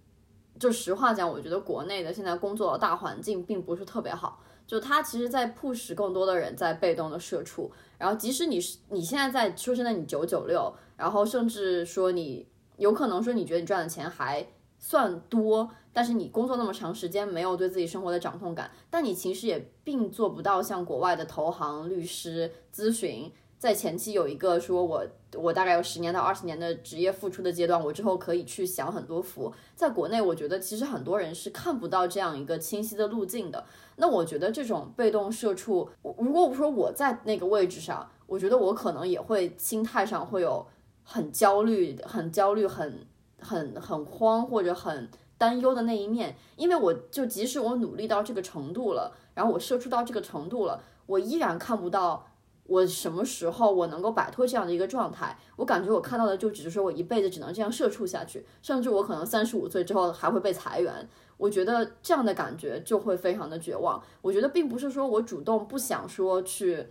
[0.60, 4.42] 就实话讲，我觉得国内的现在工作大环境并不是特别好。
[4.68, 7.70] 就他其实，在 push 更多的人在被动的社畜。
[7.98, 12.48] 然后，即使你是你现在在说现在你九九六，然后甚至说你
[12.78, 14.48] 有可能说你觉得你赚的钱还
[14.80, 23.30] 算多，但是你工作那么长时间没有对自己生活的掌控感，但你其实也并做不到像国外的投行、律师、咨询。
[23.62, 25.06] 在前期有一个说，我
[25.36, 29.54] 我大概有十年到二十年的职业付出的阶段，我之后可以去享很多福。
[29.76, 33.64] 在国内，我觉得其实很多人是看不到这样一个清晰的路径的。
[33.98, 40.66] 那我觉得这种被动社畜，如果我说我在那个位置上，我觉得我可能也会心态上会有
[41.04, 43.06] 很焦虑、很焦虑、很
[43.40, 45.08] 很很慌或者很
[45.38, 52.26] 担忧的那一面，因为我就即使我努力到这个程度了，然后我社畜到这个程度了，我依然看不到。
[52.66, 55.38] 我什么时候我能够摆脱这样的一个状态？
[55.58, 61.08] 我感觉我看到的就只是说我一辈子只能这样社畜下去，甚至我可能三十五岁之后还会被裁员。
[61.38, 64.02] 我觉得这样的感觉就会非常的绝望。
[64.22, 66.88] 我觉得并不是说我主动不想说去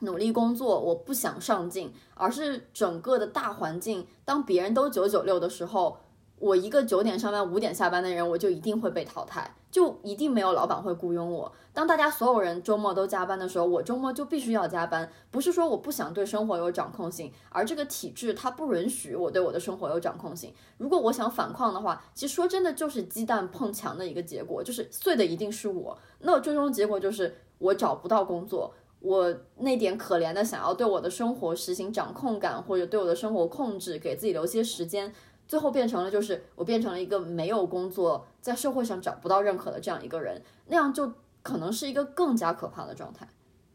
[0.00, 5.98] 努力工作，我不想上进，而是整个的大环境，当别人都九九六的时候。
[6.40, 11.52] 我一个九点上班五点下班的人，我就一定会被淘汰，就一定没有老板会雇佣我。
[11.74, 15.08] 当大家所有人周末都加班的时候，我周末就必须要加班。
[15.30, 20.50] 不是说我不想对生活有掌控性，而这个体制它不允许我对我的生活有掌控性。
[20.78, 25.96] 如果我想反抗的话，其实说真的就是鸡蛋碰墙的一个结果，就是碎的一定是我。
[26.20, 35.12] 那最终结果就是我找不到工作，我那点可怜的想要对我的生活实行掌控感，或者对我的生活控制，给自己留些时间。
[35.50, 43.26] 最后变成了，就是我变成了一个没有工作，在社会上找不到认可的这样一个人，那样就可能是一个更加可怕的状态。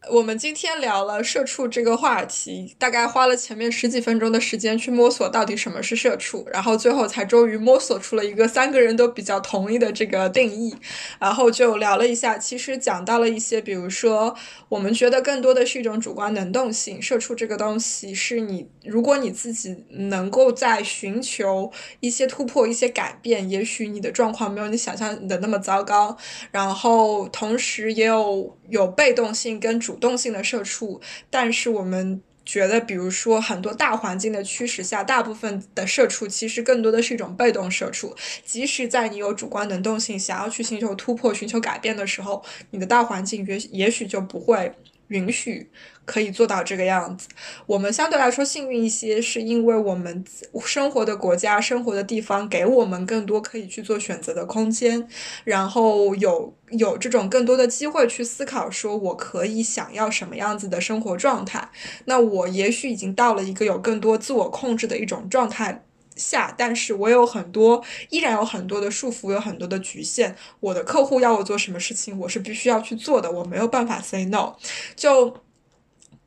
[0.08, 10.76] 我们今天聊了社畜这个话题，大概花了前面十几分钟的时间去摸索到底什么是社畜，然后最后才终于摸索出了一个三个人都比较同意的这个定义，
[11.18, 14.36] 然后就聊了一下，其实讲到了一些，比如说
[14.68, 26.16] 我们觉得更多的是一种主观能动性，社畜这个东西是你如果你自己能够在寻求一些突破、一些改变，也许你的状况没有你想象的那么糟糕，
[26.52, 29.96] 然后同时也有有被动性跟主。
[29.96, 31.00] 动性的社畜，
[31.30, 38.14] 但是我们觉得，比如说很多大环境的驱使下，大部分的社畜其实更多的是一种被动社畜。
[38.44, 44.72] 即使在你有主观能动性，想要去寻求突破、寻求改变的时候，你的大环境也也许就不会
[45.08, 45.70] 允许。
[46.06, 47.26] 可以做到这个样子，
[47.66, 50.24] 我们相对来说幸运一些，是因为我们
[50.64, 55.08] 生活的国家、生活的地方给我们更多可以去做选择的空间，
[55.42, 61.68] 然后有有这种更多的机会去思考，说我可以想要什么样子的生活状态。
[62.04, 65.85] 那我也许已经到了一个有更多自我控制的一种状态
[66.16, 70.34] 下，但是我有很多，依然有很多的束缚，有很多的局限。
[70.60, 74.54] 我的客户要我做什么事情，我是必须要去做的，我没有办法 say no。
[74.96, 75.45] 就。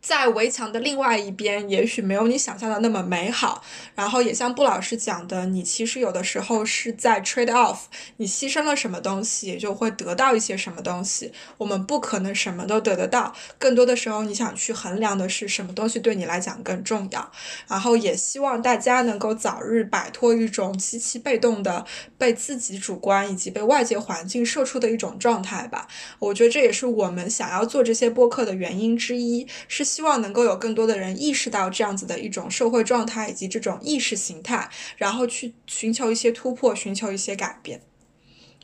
[0.01, 3.61] 在围墙的另外一边，也许没有你想象的那么美好。
[3.95, 7.79] 然后也像布老师讲的，你其实有的时候是在 trade off，
[8.15, 11.33] 你牺牲了什么东西，也就会得到一些什么东西。
[11.57, 17.29] 我们不可能什么都得得到，更多的时候，你想去衡量的是什么东西对你来讲更重要。
[17.67, 21.85] 然后也希望大家能够早日摆脱一种极其被动的
[22.17, 25.87] 被自己主观以及被外界环境射出的一种状态吧。
[26.19, 29.88] 我觉得这也是我们想要做这些播客的原因之一，是。
[29.89, 37.81] 希望能够有更多的人意识到这样子的一种社会状态以及这种意识形态，然后去寻求一些突破，寻求一些改变。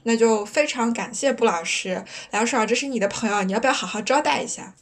[0.03, 4.75] 那就非常感谢布老师，梁爽，这是你的朋友，你要不要好好招待一下？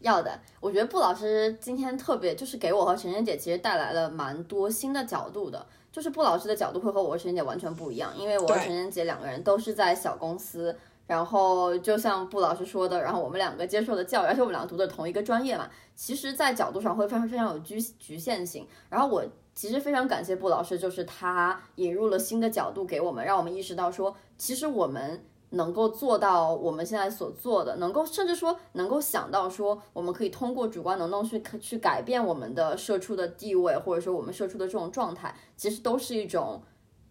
[0.00, 5.66] 要的，我觉得布老师今天特别，就是给我和晨晨姐其实带来了蛮多新的角度的。
[5.90, 10.78] 就是布老师的角度会和我和晨晨姐完全不一样，因为我和晨晨姐两个人都是在小公司。
[11.10, 18.64] 然后就像布老师说的，然后我们两个接受的教育，而且我们两个读的同一个专业嘛，其实，在角度上会非常非常有局局限性。
[18.88, 36.62] 然后我其实非常感谢布老师，就是他引入了新的角度给我们，让我们意识到说，其实我们能够做到我们现在所做的，能够甚至说能够想到说，我们可以通过主观能动去去改变我们的社畜的地位，或者说我们社畜的这种状态，其实都是一种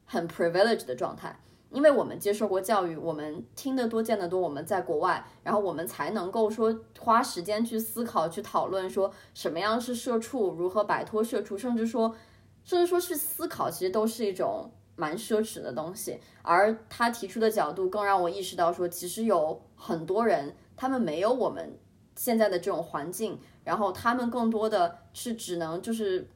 [0.05, 1.37] 很 privileged 的状态。
[1.71, 12.15] 因为我们接受过教育，我们听得多、见得多，我们在国外，然后我们才能够说花时间去思考、去讨论，说什么样是社畜，如何摆脱社畜，甚至说，
[12.63, 16.19] 甚至说是思考，其实都是一种蛮奢侈的东西。
[16.41, 21.77] 而他提出的角度，更让我意识到说，其实有很多人，他们没有我们
[22.15, 26.27] 现在的这种环境，然后他们更多的是只能就是，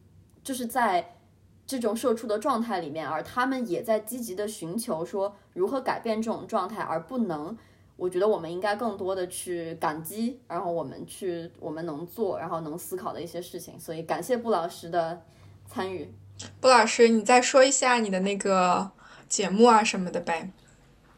[0.44, 1.18] 就是在。
[1.66, 7.57] 这种社畜的状态里面，而他们也在积极的寻求说如何改变这种状态，而不能。
[7.95, 13.80] 我觉得我们应该更多的去感激，然后我们去我们能做，然后能思考的一些事情。
[13.80, 15.22] 所以感谢布老师的
[15.68, 16.11] 参与。
[16.59, 18.91] 布老师，你再说一下你的那个
[19.30, 20.51] 节目啊什么的呗。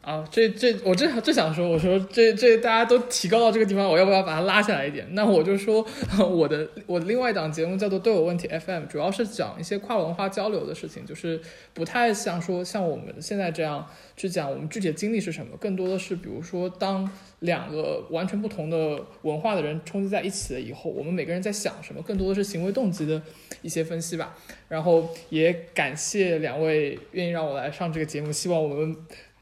[0.06, 5.04] 啊，这这我正正想说，我说这这大家都提高到这个地方，我要不要把它拉下来一点？
[5.14, 5.84] 那我就说
[6.30, 11.40] 我的我另外一档节目叫做都有问题 FM，主要是讲一些跨文化交流的事情，就是
[11.74, 13.84] 不太像说像我们现在这样
[14.16, 23.20] 去讲我们具体的经历是什么，更多的是比如说当两个完全不同的文化的人冲击在一起了以后，我们每个人在想什么，更多的是行为动机的
[23.60, 24.38] 一些分析吧。
[24.68, 28.96] 然后也感谢两位愿意让我来上这个节目，希望我们。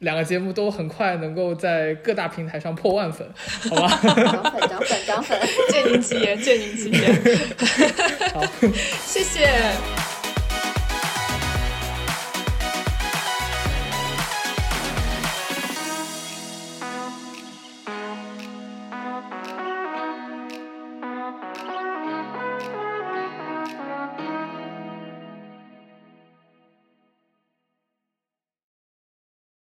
[0.05, 3.27] 两个节目都很快能够在各大平台上破万粉，
[3.69, 3.89] 好吧？
[4.03, 5.39] 涨粉，涨粉，涨粉！
[5.71, 7.15] 借您吉言，借您吉言。
[8.33, 8.45] 好，
[9.05, 9.49] 谢谢。